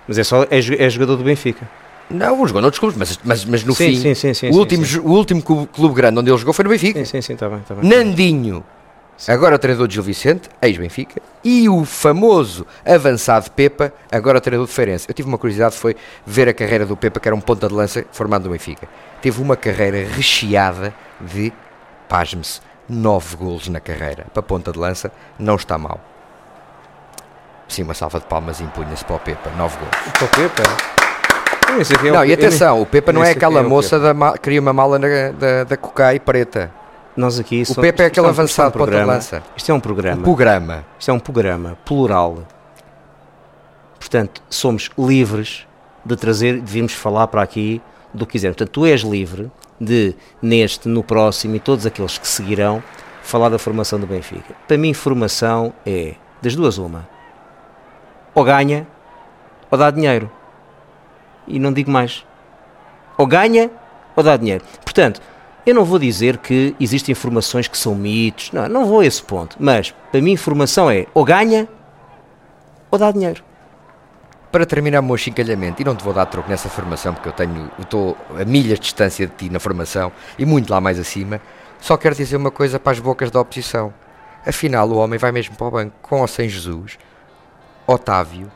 Mas 0.07 0.17
é 0.17 0.23
só 0.23 0.43
é, 0.43 0.47
é 0.59 0.89
jogador 0.89 1.17
do 1.17 1.23
Benfica. 1.23 1.67
Não, 2.09 2.45
jogou 2.45 2.61
noutros 2.61 2.79
clubes, 2.79 2.97
mas, 2.97 3.19
mas, 3.23 3.45
mas 3.45 3.63
no 3.63 3.73
Sim, 3.73 3.91
fim, 3.91 3.95
sim, 3.95 4.15
sim, 4.15 4.33
sim, 4.33 4.49
o, 4.49 4.53
sim, 4.53 4.59
último, 4.59 4.85
sim. 4.85 4.99
o 4.99 5.11
último 5.11 5.41
clube, 5.41 5.67
clube 5.67 5.95
grande 5.95 6.19
onde 6.19 6.29
ele 6.29 6.37
jogou 6.37 6.53
foi 6.53 6.63
no 6.63 6.69
Benfica. 6.69 6.99
Sim, 6.99 7.05
sim, 7.05 7.21
sim, 7.21 7.33
está 7.33 7.47
bem, 7.47 7.59
está 7.59 7.73
bem. 7.73 7.89
Nandinho, 7.89 8.63
agora 9.27 9.57
treinador 9.57 9.87
de 9.87 9.93
Gil 9.93 10.03
Vicente, 10.03 10.49
ex-Benfica, 10.61 11.21
e 11.43 11.69
o 11.69 11.85
famoso 11.85 12.65
avançado 12.85 13.49
Pepa, 13.51 13.93
agora 14.11 14.41
treinador 14.41 14.67
de 14.67 14.73
Feirense. 14.73 15.05
Eu 15.07 15.13
tive 15.13 15.27
uma 15.27 15.37
curiosidade, 15.37 15.75
foi 15.75 15.95
ver 16.25 16.49
a 16.49 16.53
carreira 16.53 16.85
do 16.85 16.97
Pepa, 16.97 17.19
que 17.19 17.27
era 17.27 17.35
um 17.35 17.41
ponta 17.41 17.67
de 17.67 17.73
lança 17.73 18.05
formado 18.11 18.43
no 18.43 18.51
Benfica. 18.51 18.87
Teve 19.21 19.41
uma 19.41 19.55
carreira 19.55 20.05
recheada 20.13 20.93
de, 21.19 21.53
pasme-se, 22.11 22.59
nove 22.89 23.37
golos 23.37 23.69
na 23.69 23.79
carreira. 23.79 24.25
Para 24.33 24.43
ponta 24.43 24.69
de 24.73 24.77
lança, 24.77 25.09
não 25.39 25.55
está 25.55 25.77
mal. 25.77 25.97
Sim, 27.69 27.83
uma 27.83 27.93
salva 27.93 28.19
de 28.19 28.25
palmas 28.25 28.59
e 28.59 28.63
impunha-se 28.63 29.05
para 29.05 29.15
o 29.15 29.19
Pepa, 29.19 29.49
nove 29.51 29.77
golos. 29.77 29.95
Para 30.11 30.25
o 30.25 30.27
Pepa. 30.27 30.63
É 31.69 32.09
o 32.09 32.13
Não, 32.13 32.25
e 32.25 32.33
atenção, 32.33 32.81
o 32.81 32.85
Pepa 32.85 33.13
não 33.13 33.23
é 33.23 33.31
aquela 33.31 33.61
é 33.61 33.63
moça 33.63 33.97
da 33.97 34.13
ma- 34.13 34.37
cria 34.37 34.59
uma 34.59 34.73
mala 34.73 34.99
na- 34.99 35.07
da, 35.31 35.63
da 35.63 35.77
Cocai 35.77 36.19
preta. 36.19 36.69
nem- 37.15 37.23
Nós 37.23 37.39
aqui 37.39 37.63
O 37.69 37.75
Pepa 37.75 38.03
é 38.03 38.07
isto 38.07 38.11
aquele 38.11 38.27
um- 38.27 38.29
avançado 38.29 38.75
um 38.75 38.79
ponta 38.79 38.91
de 38.99 39.03
lança. 39.05 39.41
Isto 39.55 39.71
é 39.71 39.73
um 39.73 39.79
programa. 39.79 40.19
O 40.19 40.23
programa. 40.23 40.85
Isto 40.99 41.11
é 41.11 41.13
um 41.13 41.19
programa 41.19 41.77
plural. 41.85 42.39
Portanto, 43.97 44.43
somos 44.49 44.89
livres 44.97 45.65
de 46.05 46.15
trazer, 46.17 46.59
devíamos 46.59 46.91
falar 46.93 47.27
para 47.27 47.41
aqui 47.41 47.81
do 48.13 48.25
que 48.25 48.33
quisermos. 48.33 48.57
Portanto, 48.57 48.73
tu 48.73 48.85
és 48.85 49.01
livre 49.01 49.51
de, 49.79 50.15
neste, 50.41 50.87
no 50.87 51.03
próximo 51.03 51.55
e 51.55 51.59
todos 51.59 51.85
aqueles 51.85 52.17
que 52.17 52.27
seguirão, 52.27 52.83
falar 53.23 53.49
da 53.49 53.57
formação 53.57 53.99
do 53.99 54.07
Benfica. 54.07 54.53
Para 54.67 54.77
mim, 54.77 54.93
formação 54.93 55.73
é, 55.85 56.15
das 56.41 56.55
duas, 56.55 56.77
uma. 56.77 57.07
Ou 58.33 58.43
ganha, 58.43 58.87
ou 59.69 59.77
dá 59.77 59.89
dinheiro. 59.89 60.29
E 61.47 61.59
não 61.59 61.71
digo 61.71 61.89
mais. 61.89 62.25
Ou 63.17 63.25
ganha, 63.25 63.69
ou 64.15 64.23
dá 64.23 64.37
dinheiro. 64.37 64.63
Portanto, 64.83 65.21
eu 65.65 65.75
não 65.75 65.85
vou 65.85 65.99
dizer 65.99 66.37
que 66.37 66.75
existem 66.79 67.13
informações 67.13 67.67
que 67.67 67.77
são 67.77 67.93
mitos, 67.93 68.51
não, 68.51 68.67
não 68.67 68.85
vou 68.85 69.01
a 69.01 69.05
esse 69.05 69.21
ponto. 69.21 69.55
Mas, 69.59 69.93
para 70.11 70.21
mim, 70.21 70.31
informação 70.31 70.89
é 70.89 71.05
ou 71.13 71.23
ganha, 71.23 71.67
ou 72.89 72.97
dá 72.97 73.11
dinheiro. 73.11 73.43
Para 74.51 74.65
terminar 74.65 74.99
o 74.99 75.03
meu 75.03 75.17
chincalhamento, 75.17 75.81
e 75.81 75.85
não 75.85 75.95
te 75.95 76.03
vou 76.03 76.13
dar 76.13 76.25
troco 76.25 76.49
nessa 76.49 76.67
formação, 76.67 77.13
porque 77.13 77.29
eu 77.29 77.33
tenho, 77.33 77.71
estou 77.79 78.17
a 78.39 78.43
milhas 78.43 78.79
de 78.79 78.83
distância 78.83 79.25
de 79.25 79.33
ti 79.33 79.49
na 79.49 79.59
formação 79.59 80.11
e 80.37 80.45
muito 80.45 80.69
lá 80.69 80.81
mais 80.81 80.99
acima, 80.99 81.41
só 81.79 81.95
quero 81.95 82.13
dizer 82.13 82.35
uma 82.35 82.51
coisa 82.51 82.79
para 82.79 82.91
as 82.91 82.99
bocas 82.99 83.31
da 83.31 83.39
oposição. 83.39 83.93
Afinal, 84.45 84.89
o 84.89 84.97
homem 84.97 85.17
vai 85.17 85.31
mesmo 85.31 85.55
para 85.55 85.67
o 85.67 85.71
banco, 85.71 85.95
com 86.01 86.19
ou 86.21 86.27
sem 86.27 86.49
Jesus, 86.49 86.97
Otávio, 87.87 88.51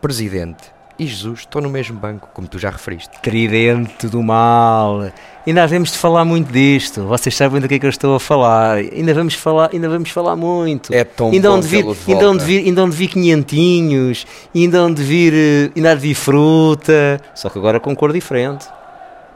Presidente 0.00 0.73
e 0.98 1.06
Jesus 1.06 1.40
estão 1.40 1.60
no 1.60 1.68
mesmo 1.68 1.98
banco, 1.98 2.28
como 2.32 2.46
tu 2.46 2.58
já 2.58 2.70
referiste. 2.70 3.10
Tridente 3.20 4.06
do 4.06 4.22
mal. 4.22 5.10
Ainda 5.46 5.62
havemos 5.62 5.92
de 5.92 5.98
falar 5.98 6.24
muito 6.24 6.52
disto. 6.52 7.04
Vocês 7.04 7.34
sabem 7.34 7.60
do 7.60 7.68
que 7.68 7.74
é 7.74 7.78
que 7.78 7.86
eu 7.86 7.90
estou 7.90 8.14
a 8.14 8.20
falar. 8.20 8.76
Ainda 8.76 9.12
vamos 9.12 9.34
falar, 9.34 9.70
ainda 9.72 9.88
vamos 9.88 10.10
falar 10.10 10.36
muito. 10.36 10.94
É 10.94 11.04
tão 11.04 11.30
ainda 11.30 11.48
bom 11.48 11.56
onde 11.56 11.66
vir, 11.66 11.84
ainda 12.08 12.30
onde 12.30 12.44
vir, 12.44 12.64
ainda 12.64 12.84
onde 12.84 12.96
vir 12.96 13.08
quinhentinhos, 13.08 14.26
ainda 14.54 14.82
onde 14.82 15.02
vir, 15.02 15.32
eh, 15.34 15.70
ainda 15.76 15.92
há 15.92 15.94
de 15.94 16.00
vir 16.00 16.14
fruta. 16.14 17.20
Só 17.34 17.50
que 17.50 17.58
agora 17.58 17.80
com 17.80 17.94
cor 17.94 18.12
diferente. 18.12 18.66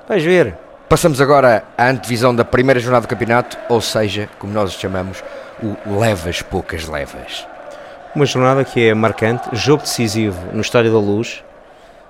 Vais 0.09 0.23
ver. 0.23 0.57
Passamos 0.89 1.21
agora 1.21 1.65
à 1.77 1.91
antevisão 1.91 2.35
da 2.35 2.45
primeira 2.45 2.81
jornada 2.81 3.07
do 3.07 3.11
campeonato, 3.11 3.59
ou 3.69 3.81
seja, 3.81 4.29
como 4.39 4.55
nós 4.55 4.73
chamamos, 4.73 5.23
o 5.63 5.99
levas 5.99 6.41
poucas 6.41 6.89
levas. 6.89 7.47
Uma 8.15 8.25
jornada 8.25 8.65
que 8.65 8.89
é 8.89 8.95
marcante, 8.95 9.51
jogo 9.53 9.83
decisivo 9.83 10.41
no 10.55 10.63
Estádio 10.63 10.91
da 10.91 10.99
Luz, 10.99 11.45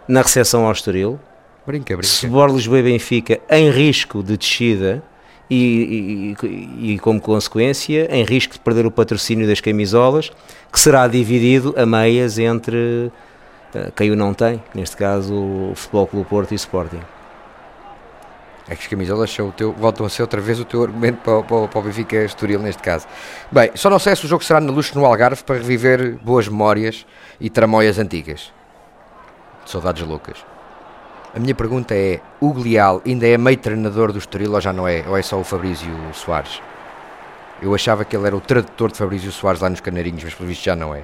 na 0.09 0.23
recepção 0.23 0.65
ao 0.67 0.73
Estoril. 0.73 1.19
Brinca, 1.67 1.95
brinca. 1.97 2.03
Sebor 2.09 2.51
Lisboa 2.51 2.79
e 2.79 2.83
Benfica 2.83 3.39
em 3.51 3.71
risco 3.71 4.23
de 4.23 4.37
descida 4.39 5.03
e, 5.51 6.35
e- 6.43 6.95
e- 6.95 6.99
como 6.99 7.21
consequência 7.21 8.09
em 8.11 8.25
risco 8.25 8.55
de 8.55 8.61
perder 8.61 8.87
o 8.87 8.91
patrocínio 8.91 9.47
das 9.47 9.61
camisolas 9.61 10.31
que 10.73 10.81
será 10.81 11.07
dividido 11.07 11.75
a 11.77 11.85
meias 11.85 12.39
entre 12.39 13.13
eh, 13.75 13.91
quem 13.95 14.11
o 14.11 14.17
não 14.17 14.33
tem, 14.33 14.63
neste 14.75 14.97
caso 14.97 15.35
o 15.35 15.73
Futebol 15.75 16.07
Clube 16.07 16.29
Porto 16.29 16.53
e 16.53 16.55
o 16.55 16.57
Sporting. 16.57 17.01
É 18.71 18.75
que 18.75 18.83
as 18.83 18.87
camisolas 18.87 19.31
são 19.31 19.49
o 19.49 19.53
teu, 19.53 19.73
voltam 19.73 20.05
a 20.05 20.11
ser 20.11 20.21
outra 20.23 20.41
vez 20.43 20.61
o 20.61 20.65
teu 20.65 20.83
argumento 20.83 21.19
para, 21.23 21.39
o- 21.39 21.45
para, 21.45 21.69
para 21.69 21.81
o 21.81 21.83
Benfica 21.83 22.17
Estoril 22.25 22.61
neste 22.61 22.83
caso. 22.83 23.07
Bem, 23.51 23.71
só 23.75 23.89
não 23.89 23.99
sei 23.99 24.15
se 24.17 24.25
o 24.27 24.29
jogo 24.29 24.45
será 24.45 24.61
na 24.61 24.71
luz 24.71 24.93
no 24.93 25.05
Algarve 25.07 25.43
para 25.43 25.57
reviver 25.57 26.17
boas 26.23 26.47
memórias 26.49 27.07
e 27.41 27.49
tramóias 27.49 27.99
antigas. 27.99 28.53
Saudades 29.69 30.03
loucas. 30.03 30.39
A 31.35 31.39
minha 31.39 31.55
pergunta 31.55 31.95
é, 31.95 32.21
o 32.41 32.55
Glial 32.55 33.03
ainda 33.05 33.27
é 33.29 33.37
meio 33.37 33.59
treinador 33.59 34.13
do 34.13 34.19
Estoril 34.19 34.55
ou 34.55 34.61
já 34.63 34.73
não 34.73 34.89
é? 34.89 35.05
Ou 35.07 35.15
é 35.15 35.21
só 35.21 35.39
o 35.39 35.45
Fabrício 35.45 35.87
Soares? 36.15 36.63
Eu 37.61 37.75
achava 37.75 38.03
que 38.03 38.17
ele 38.17 38.27
era 38.27 38.35
o 38.35 38.41
tradutor 38.41 38.91
de 38.91 38.97
Fabrício 38.97 39.31
Soares 39.31 39.61
lá 39.61 39.69
nos 39.69 39.81
Canarinhos, 39.81 40.25
mas 40.25 40.33
pelo 40.33 40.49
visto 40.49 40.65
já 40.65 40.75
não 40.75 40.95
é. 40.95 41.03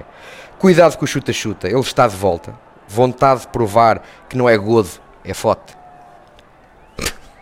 Cuidado 0.57 0.97
com 0.97 1.05
o 1.05 1.07
chuta-chuta, 1.07 1.67
ele 1.67 1.79
está 1.79 2.07
de 2.07 2.15
volta. 2.15 2.55
Vontade 2.87 3.41
de 3.41 3.47
provar 3.49 4.01
que 4.27 4.35
não 4.35 4.49
é 4.49 4.57
godo, 4.57 4.89
é 5.23 5.31
fote. 5.31 5.77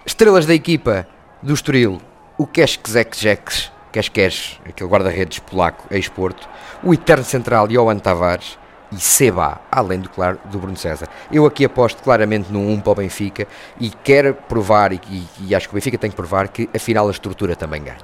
Estrelas 0.06 0.46
da 0.46 0.54
equipa 0.54 1.08
do 1.42 1.54
Estoril, 1.54 2.02
o 2.38 2.46
Keskzek 2.46 3.18
Jex, 3.18 3.72
Keskes, 3.94 4.60
aquele 4.68 4.90
guarda-redes 4.90 5.40
polaco, 5.40 5.86
ex-Porto, 5.90 6.50
o 6.84 6.94
eterno 6.94 7.24
central 7.24 7.70
Johan 7.70 7.98
Tavares 7.98 8.58
e 8.96 9.00
Seba, 9.00 9.60
além 9.72 10.00
do, 10.00 10.10
claro, 10.10 10.40
do 10.46 10.60
Bruno 10.60 10.78
César. 10.78 11.08
Eu 11.32 11.46
aqui 11.46 11.66
aposto 11.66 12.02
claramente 12.04 12.52
num 12.52 12.72
1 12.74 12.82
para 12.82 12.92
o 12.92 12.96
Benfica 12.96 13.48
e 13.80 13.90
quero 13.90 14.34
provar, 14.34 14.94
e, 14.94 15.02
e- 15.42 15.56
acho 15.56 15.68
que 15.68 15.74
o 15.74 15.76
Benfica 15.76 15.98
tem 15.98 16.10
que 16.10 16.16
provar, 16.16 16.48
que 16.48 16.70
afinal 16.74 17.08
a 17.08 17.12
estrutura 17.12 17.56
também 17.56 17.84
ganha, 17.84 17.98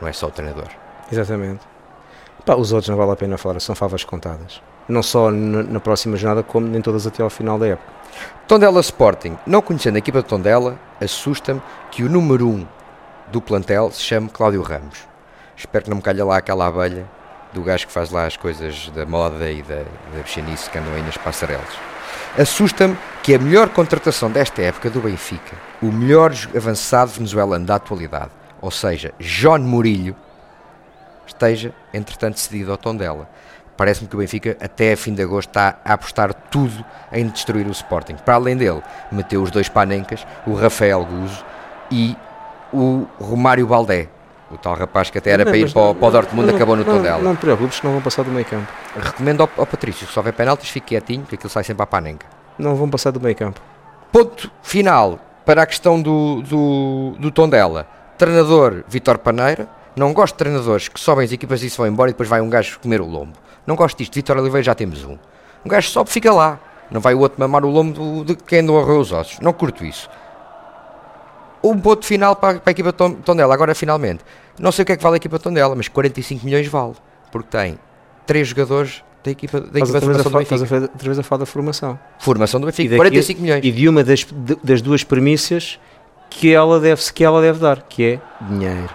não 0.00 0.08
é 0.08 0.12
só 0.12 0.26
o 0.26 0.30
treinador. 0.30 0.68
Exatamente. 1.10 1.60
Pá, 2.44 2.54
os 2.54 2.72
outros 2.72 2.88
não 2.88 2.96
vale 2.96 3.12
a 3.12 3.16
pena 3.16 3.36
falar, 3.36 3.60
são 3.60 3.74
favas 3.74 4.04
contadas. 4.04 4.62
Não 4.88 5.02
só 5.02 5.30
na, 5.30 5.78
próxima 5.78 6.16
jornada, 6.16 6.42
como 6.42 6.66
nem 6.66 6.80
todas 6.80 7.06
até 7.06 7.22
ao 7.22 7.30
final 7.30 7.58
da 7.58 7.68
época. 7.68 7.92
Tondela 8.48 8.80
Sporting, 8.80 9.36
não 9.46 9.62
conhecendo 9.62 9.96
a 9.96 9.98
equipa 9.98 10.22
de 10.22 10.28
Tondela, 10.28 10.78
assusta-me 11.00 11.62
que 11.90 12.02
o 12.02 12.08
número 12.08 12.48
1 12.48 12.66
do 13.30 13.40
plantel 13.40 13.90
se 13.92 14.02
chame 14.02 14.28
Cláudio 14.28 14.62
Ramos. 14.62 15.06
Espero 15.56 15.84
que 15.84 15.90
não 15.90 15.98
me 15.98 16.02
calhe 16.02 16.22
lá 16.22 16.38
aquela 16.38 16.66
abelha 16.66 17.06
do 17.52 17.62
gajo 17.62 17.86
que 17.86 17.92
faz 17.92 18.10
lá 18.10 18.26
as 18.26 18.36
coisas 18.36 18.88
da 18.90 19.04
moda 19.04 19.50
e 19.50 19.62
da, 19.62 19.82
da 20.14 20.22
bichanice 20.22 20.70
que 20.70 20.78
andam 20.78 20.94
aí 20.94 21.02
nas 21.02 21.16
passarelas. 21.16 21.68
Assusta-me 22.38 22.96
que 23.22 23.34
a 23.34 23.38
melhor 23.38 23.68
contratação 23.70 24.30
desta 24.30 24.62
época 24.62 24.88
do 24.88 25.00
Benfica, 25.00 25.56
o 25.82 25.86
melhor 25.86 26.32
avançado 26.56 27.10
venezuelano 27.10 27.66
da 27.66 27.74
atualidade, 27.74 28.30
ou 28.60 28.70
seja, 28.70 29.12
John 29.18 29.58
Murilho, 29.58 30.14
esteja, 31.26 31.72
entretanto, 31.92 32.38
cedido 32.38 32.70
ao 32.70 32.76
Tondela. 32.76 33.28
Parece-me 33.76 34.08
que 34.08 34.14
o 34.14 34.18
Benfica, 34.18 34.56
até 34.60 34.94
fim 34.94 35.14
de 35.14 35.22
agosto, 35.22 35.48
está 35.48 35.78
a 35.84 35.94
apostar 35.94 36.34
tudo 36.34 36.84
em 37.10 37.26
destruir 37.26 37.66
o 37.66 37.70
Sporting. 37.70 38.14
Para 38.16 38.34
além 38.34 38.56
dele, 38.56 38.82
meteu 39.10 39.42
os 39.42 39.50
dois 39.50 39.68
panencas, 39.68 40.26
o 40.46 40.54
Rafael 40.54 41.04
Guzo 41.04 41.44
e 41.90 42.16
o 42.72 43.06
Romário 43.18 43.66
Baldé. 43.66 44.08
O 44.50 44.58
tal 44.58 44.74
rapaz 44.74 45.10
que 45.10 45.18
até 45.18 45.30
era 45.30 45.44
Não, 45.44 45.50
para 45.52 45.58
ir 45.58 45.72
para, 45.72 45.80
o- 45.82 45.86
não- 45.86 45.94
para 45.94 46.08
o 46.08 46.10
Dortmund 46.10 46.48
não- 46.48 46.56
acabou 46.56 46.76
no 46.76 46.84
não, 46.84 46.94
Tondela. 46.96 47.22
Não 47.22 47.36
te 47.36 47.40
preocupes, 47.40 47.78
que 47.80 47.86
não 47.86 47.92
vão 47.92 48.02
passar 48.02 48.24
do 48.24 48.30
meio 48.30 48.44
campo. 48.44 48.66
Recomendo 48.98 49.42
ao, 49.42 49.50
ao 49.56 49.66
Patrício 49.66 50.06
que 50.06 50.12
se 50.12 50.18
houver 50.18 50.32
penaltis 50.32 50.68
fique 50.70 50.88
quietinho, 50.88 51.20
porque 51.22 51.36
aquilo 51.36 51.50
sai 51.50 51.62
sempre 51.64 51.82
à 51.82 51.86
panenca. 51.86 52.26
Não 52.58 52.74
vão 52.74 52.88
passar 52.90 53.10
do 53.12 53.20
meio 53.20 53.36
campo. 53.36 53.60
Ponto 54.12 54.50
final 54.62 55.18
para 55.46 55.62
a 55.62 55.66
questão 55.66 56.00
do, 56.02 56.42
do, 56.42 57.14
do 57.18 57.30
Tondela. 57.30 57.86
Treinador 58.18 58.82
Vitor 58.88 59.18
Paneira. 59.18 59.68
Não 59.96 60.12
gosto 60.12 60.34
de 60.34 60.38
treinadores 60.38 60.88
que 60.88 60.98
sobem 61.00 61.24
as 61.24 61.32
equipas 61.32 61.62
e 61.62 61.70
se 61.70 61.76
vão 61.76 61.86
embora 61.86 62.10
e 62.10 62.12
depois 62.12 62.28
vai 62.28 62.40
um 62.40 62.48
gajo 62.48 62.78
comer 62.80 63.00
o 63.00 63.06
lombo. 63.06 63.32
Não 63.66 63.74
gosto 63.76 63.98
disto. 63.98 64.14
Vitor 64.14 64.36
Oliveira 64.36 64.62
já 64.64 64.74
temos 64.74 65.04
um. 65.04 65.16
Um 65.64 65.68
gajo 65.68 65.88
sobe, 65.90 66.10
fica 66.10 66.32
lá. 66.32 66.58
Não 66.90 67.00
vai 67.00 67.14
o 67.14 67.20
outro 67.20 67.38
mamar 67.40 67.64
o 67.64 67.68
lombo 67.70 68.24
de 68.24 68.34
quem 68.34 68.60
andou 68.60 68.80
a 68.80 68.84
roer 68.84 68.98
os 69.00 69.12
ossos. 69.12 69.38
Não 69.40 69.52
curto 69.52 69.84
isso. 69.84 70.08
Um 71.62 71.78
ponto 71.78 72.06
final 72.06 72.34
para, 72.36 72.58
para 72.60 72.70
a 72.70 72.72
equipa 72.72 72.90
de 72.90 72.96
Ton- 72.98 73.14
Tondela. 73.14 73.52
Agora, 73.52 73.74
finalmente. 73.74 74.24
Não 74.58 74.72
sei 74.72 74.82
o 74.82 74.86
que 74.86 74.92
é 74.92 74.96
que 74.96 75.02
vale 75.02 75.14
a 75.14 75.16
equipa 75.18 75.36
de 75.38 75.44
Tondela, 75.44 75.74
mas 75.74 75.88
45 75.88 76.44
milhões 76.44 76.66
vale. 76.66 76.94
Porque 77.32 77.48
tem 77.56 77.78
três 78.26 78.48
jogadores 78.48 79.02
da 79.24 79.30
equipa, 79.30 79.60
da 79.60 79.66
Estás 79.66 79.82
equipa 79.90 79.98
de 80.00 80.04
formação 80.06 80.32
do 80.32 80.40
estás 80.42 80.60
Benfica. 80.62 80.80
fa- 80.86 80.92
outra 80.92 81.08
vez 81.08 81.18
a 81.18 81.22
falar 81.22 81.38
da 81.40 81.46
formação. 81.46 81.98
Formação 82.18 82.60
do 82.60 82.64
E 82.64 82.70
Benfica. 82.70 82.88
daqui- 82.90 82.96
45 82.98 83.40
milhões. 83.42 83.64
E 83.64 83.70
de 83.70 83.88
uma 83.88 84.02
das, 84.04 84.20
de- 84.24 84.58
das 84.64 84.80
duas 84.82 85.04
premissas 85.04 85.78
que 86.30 86.52
ela, 86.52 86.78
deve, 86.80 87.02
que 87.12 87.22
ela 87.24 87.40
deve 87.42 87.58
dar, 87.58 87.82
que 87.82 88.04
é 88.04 88.20
dinheiro. 88.48 88.88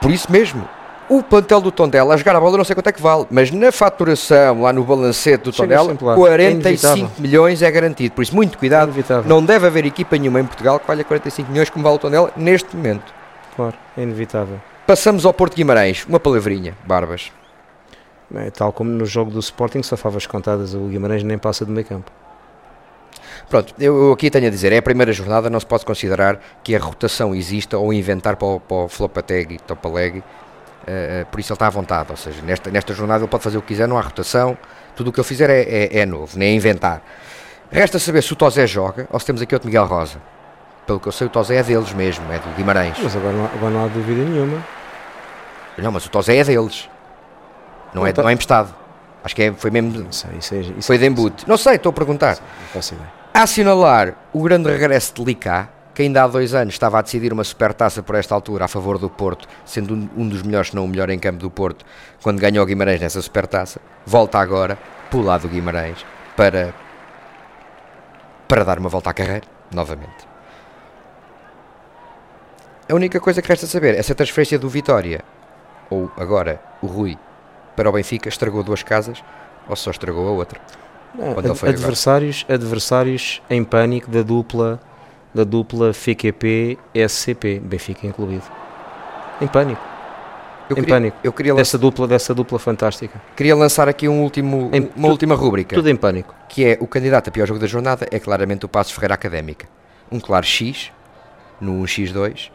Por 0.00 0.10
isso 0.10 0.30
mesmo, 0.30 0.68
o 1.08 1.22
plantel 1.22 1.60
do 1.60 1.70
Tondela 1.70 2.14
a 2.14 2.16
jogar 2.16 2.36
a 2.36 2.40
bola 2.40 2.56
não 2.56 2.64
sei 2.64 2.74
quanto 2.74 2.88
é 2.88 2.92
que 2.92 3.02
vale, 3.02 3.26
mas 3.30 3.50
na 3.50 3.70
faturação, 3.70 4.62
lá 4.62 4.72
no 4.72 4.84
balancete 4.84 5.44
do 5.44 5.52
Chega 5.52 5.76
Tondela, 5.76 5.88
sempre 5.90 6.04
lá. 6.04 6.12
É 6.12 6.16
45 6.16 6.68
inevitável. 6.68 7.10
milhões 7.18 7.62
é 7.62 7.70
garantido. 7.70 8.14
Por 8.14 8.22
isso, 8.22 8.34
muito 8.34 8.58
cuidado. 8.58 8.88
Inevitável. 8.88 9.28
Não 9.28 9.44
deve 9.44 9.66
haver 9.66 9.84
equipa 9.84 10.16
nenhuma 10.16 10.40
em 10.40 10.46
Portugal 10.46 10.78
que 10.80 10.86
valha 10.86 11.04
45 11.04 11.50
milhões 11.50 11.70
como 11.70 11.82
vale 11.84 11.96
o 11.96 11.98
Tondela 11.98 12.32
neste 12.36 12.74
momento. 12.76 13.12
Claro, 13.54 13.74
é 13.96 14.02
inevitável. 14.02 14.60
Passamos 14.86 15.24
ao 15.24 15.32
Porto 15.32 15.54
Guimarães. 15.54 16.04
Uma 16.06 16.18
palavrinha, 16.18 16.76
Barbas. 16.84 17.30
É, 18.34 18.50
tal 18.50 18.72
como 18.72 18.90
no 18.90 19.04
jogo 19.04 19.30
do 19.30 19.40
Sporting, 19.40 19.82
só 19.82 19.96
favas 19.96 20.26
contadas, 20.26 20.74
o 20.74 20.80
Guimarães 20.88 21.22
nem 21.22 21.36
passa 21.36 21.64
do 21.64 21.72
meio 21.72 21.86
campo. 21.86 22.10
Pronto, 23.48 23.74
eu, 23.78 24.06
eu 24.06 24.12
aqui 24.12 24.30
tenho 24.30 24.46
a 24.46 24.50
dizer, 24.50 24.72
é 24.72 24.78
a 24.78 24.82
primeira 24.82 25.12
jornada, 25.12 25.50
não 25.50 25.60
se 25.60 25.66
pode 25.66 25.84
considerar 25.84 26.40
que 26.64 26.74
a 26.74 26.78
rotação 26.78 27.34
exista 27.34 27.76
ou 27.76 27.92
inventar 27.92 28.36
para 28.36 28.48
o, 28.48 28.60
para 28.60 28.76
o 28.76 28.88
Flopategui, 28.88 29.58
Topalegui, 29.58 30.22
eh, 30.86 31.20
eh, 31.20 31.24
por 31.30 31.38
isso 31.40 31.52
ele 31.52 31.56
está 31.56 31.66
à 31.66 31.70
vontade, 31.70 32.10
ou 32.10 32.16
seja, 32.16 32.40
nesta, 32.42 32.70
nesta 32.70 32.92
jornada 32.94 33.22
ele 33.24 33.28
pode 33.30 33.42
fazer 33.42 33.58
o 33.58 33.62
que 33.62 33.68
quiser, 33.68 33.86
não 33.88 33.98
há 33.98 34.00
rotação, 34.00 34.56
tudo 34.96 35.10
o 35.10 35.12
que 35.12 35.20
ele 35.20 35.26
fizer 35.26 35.48
é, 35.50 35.62
é, 35.62 35.98
é 36.00 36.06
novo, 36.06 36.38
nem 36.38 36.50
é 36.50 36.54
inventar. 36.54 37.02
Resta 37.70 37.98
saber 37.98 38.22
se 38.22 38.32
o 38.32 38.36
Tozé 38.36 38.66
joga 38.66 39.06
ou 39.10 39.18
se 39.18 39.24
temos 39.26 39.40
aqui 39.40 39.54
outro 39.54 39.66
Miguel 39.68 39.86
Rosa. 39.86 40.18
Pelo 40.86 40.98
que 41.00 41.06
eu 41.08 41.12
sei, 41.12 41.26
o 41.26 41.30
Tozé 41.30 41.56
é 41.56 41.62
deles 41.62 41.92
mesmo, 41.92 42.24
é 42.32 42.38
do 42.38 42.48
Guimarães. 42.56 42.96
Mas 43.02 43.16
agora 43.16 43.32
não, 43.32 43.44
há- 43.44 43.48
agora 43.54 43.70
não 43.72 43.84
há 43.84 43.88
dúvida 43.88 44.22
nenhuma. 44.24 44.62
Não, 45.78 45.90
mas 45.92 46.04
o 46.04 46.10
Tozé 46.10 46.36
é 46.36 46.44
deles, 46.44 46.88
não, 47.94 48.02
é, 48.04 48.08
Não 48.08 48.14
tá- 48.14 48.22
não 48.22 48.28
é 48.28 48.32
emprestado. 48.32 48.74
Acho 49.24 49.34
que 49.36 49.42
é, 49.44 49.52
foi 49.52 49.70
mesmo, 49.70 49.90
Não 50.00 50.12
sei, 50.12 50.30
isso 50.38 50.54
é, 50.54 50.58
isso 50.58 50.86
foi 50.88 50.98
de 50.98 51.06
embute. 51.06 51.48
Não 51.48 51.56
sei, 51.56 51.76
estou 51.76 51.90
a 51.90 51.92
perguntar. 51.92 52.36
Não 52.36 52.68
faço 52.74 52.94
ideia. 52.94 53.08
A 53.32 53.42
assinalar 53.44 54.14
o 54.32 54.42
grande 54.42 54.68
regresso 54.68 55.14
de 55.14 55.24
Licá, 55.24 55.68
que 55.94 56.02
ainda 56.02 56.22
há 56.24 56.26
dois 56.26 56.54
anos 56.54 56.74
estava 56.74 56.98
a 56.98 57.02
decidir 57.02 57.32
uma 57.32 57.44
supertaça 57.44 58.02
por 58.02 58.14
esta 58.14 58.34
altura 58.34 58.64
a 58.64 58.68
favor 58.68 58.98
do 58.98 59.10
Porto, 59.10 59.46
sendo 59.64 59.94
um, 59.94 60.08
um 60.16 60.28
dos 60.28 60.42
melhores, 60.42 60.68
se 60.70 60.76
não 60.76 60.84
o 60.84 60.88
melhor 60.88 61.10
em 61.10 61.18
campo 61.18 61.38
do 61.38 61.50
Porto, 61.50 61.84
quando 62.22 62.40
ganhou 62.40 62.62
o 62.62 62.66
Guimarães 62.66 63.00
nessa 63.00 63.20
supertaça, 63.20 63.80
volta 64.06 64.38
agora, 64.38 64.78
pelo 65.10 65.22
lado 65.24 65.42
do 65.42 65.48
Guimarães, 65.48 66.04
para, 66.36 66.74
para 68.48 68.64
dar 68.64 68.78
uma 68.78 68.88
volta 68.88 69.10
à 69.10 69.12
carreira, 69.14 69.46
novamente. 69.70 70.26
A 72.88 72.94
única 72.94 73.20
coisa 73.20 73.40
que 73.40 73.48
resta 73.48 73.66
saber, 73.66 73.94
essa 73.94 74.14
transferência 74.14 74.58
do 74.58 74.68
Vitória, 74.68 75.20
ou 75.88 76.10
agora 76.16 76.60
o 76.80 76.86
Rui, 76.86 77.16
para 77.76 77.88
o 77.88 77.92
Benfica, 77.92 78.28
estragou 78.28 78.62
duas 78.62 78.82
casas, 78.82 79.22
ou 79.68 79.76
só 79.76 79.90
estragou 79.90 80.26
a 80.26 80.30
outra. 80.32 80.60
Não, 81.14 81.38
ad- 81.38 81.50
agora. 81.50 81.68
adversários, 81.70 82.44
adversários 82.48 83.42
em 83.48 83.62
pânico 83.62 84.10
da 84.10 84.22
dupla 84.22 84.80
da 85.34 85.44
dupla 85.44 85.92
FQP 85.92 86.78
SCP, 86.94 87.60
Benfica 87.60 88.06
incluído. 88.06 88.44
Em 89.40 89.46
pânico, 89.46 89.80
Eu 90.70 90.76
em 90.76 90.80
queria, 90.80 90.94
pânico. 90.94 91.16
eu 91.24 91.32
queria 91.32 91.54
Dessa 91.54 91.76
dupla, 91.78 92.06
dessa 92.06 92.34
dupla 92.34 92.58
fantástica. 92.58 93.20
Queria 93.36 93.56
lançar 93.56 93.88
aqui 93.88 94.08
um 94.08 94.22
último, 94.22 94.70
Em 94.72 94.80
uma 94.94 95.08
tu- 95.08 95.10
última 95.10 95.34
rúbrica, 95.34 95.74
Tudo 95.74 95.88
em 95.90 95.96
pânico. 95.96 96.34
que 96.48 96.64
é 96.64 96.78
o 96.80 96.86
candidato 96.86 97.28
a 97.28 97.30
pior 97.32 97.46
jogo 97.46 97.58
da 97.60 97.66
jornada 97.66 98.06
é 98.10 98.18
claramente 98.18 98.64
o 98.64 98.68
Passos 98.68 98.92
Ferreira 98.92 99.14
Académica. 99.14 99.66
Um 100.10 100.20
claro 100.20 100.44
X, 100.44 100.92
no 101.60 101.82
1x2, 101.82 102.50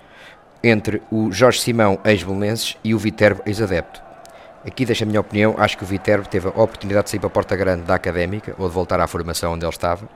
entre 0.64 1.02
o 1.12 1.32
Jorge 1.32 1.60
Simão, 1.62 2.00
ex-Belenenses, 2.06 2.78
e 2.84 2.94
o 2.94 3.00
Viterbo, 3.00 3.42
ex-adepto. 3.46 4.02
Aqui 4.66 4.86
deixa 4.86 5.04
a 5.04 5.08
minha 5.08 5.22
opinião, 5.22 5.56
acho 5.58 5.78
que 5.78 5.84
o 5.84 5.88
Viterbo 5.88 6.28
teve 6.28 6.48
a 6.48 6.52
oportunidade 6.52 7.06
de 7.06 7.12
sair 7.12 7.20
para 7.20 7.28
a 7.28 7.32
porta 7.32 7.56
grande 7.56 7.84
da 7.84 7.96
Académica, 7.96 8.54
ou 8.58 8.68
de 8.68 8.74
voltar 8.74 9.00
à 9.00 9.08
formação 9.08 9.54
onde 9.54 9.64
ele 9.66 9.70
estava, 9.72 10.08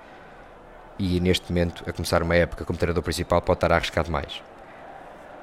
e 1.01 1.19
neste 1.19 1.51
momento, 1.51 1.83
a 1.87 1.91
começar 1.91 2.21
uma 2.21 2.35
época 2.35 2.63
como 2.63 2.77
treinador 2.77 3.01
principal, 3.01 3.41
pode 3.41 3.57
estar 3.57 3.73
arriscado 3.73 4.11
mais. 4.11 4.43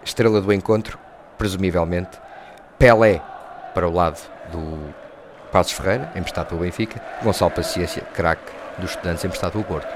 Estrela 0.04 0.40
do 0.40 0.52
encontro, 0.52 0.96
presumivelmente, 1.36 2.16
Pelé 2.78 3.20
para 3.74 3.88
o 3.88 3.92
lado 3.92 4.20
do 4.52 4.94
Passos 5.50 5.72
Ferreira, 5.72 6.12
emprestado 6.14 6.46
pelo 6.46 6.60
Benfica, 6.60 7.02
Gonçalo 7.24 7.50
Paciência, 7.50 8.02
craque 8.14 8.52
dos 8.78 8.90
estudantes, 8.90 9.24
emprestado 9.24 9.50
pelo 9.50 9.64
Porto. 9.64 9.92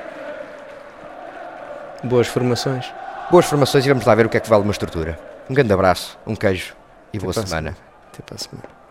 Boas 2.03 2.27
formações. 2.27 2.93
Boas 3.31 3.47
formações 3.47 3.87
e 3.87 3.89
vamos 3.89 4.05
lá 4.05 4.17
ver 4.17 4.27
o 4.27 4.29
que 4.29 4.37
é 4.37 4.41
que 4.41 4.51
vale 4.51 4.65
uma 4.65 4.73
estrutura. 4.73 5.17
Um 5.49 5.55
grande 5.55 5.73
abraço, 5.73 6.19
um 6.27 6.35
queijo 6.35 6.75
e 7.13 7.21
boa 7.21 7.33
para 7.33 7.45
a 7.45 7.47
semana. 7.47 7.77
Até 8.13 8.21
para 8.23 8.35
a 8.35 8.39
semana. 8.39 8.82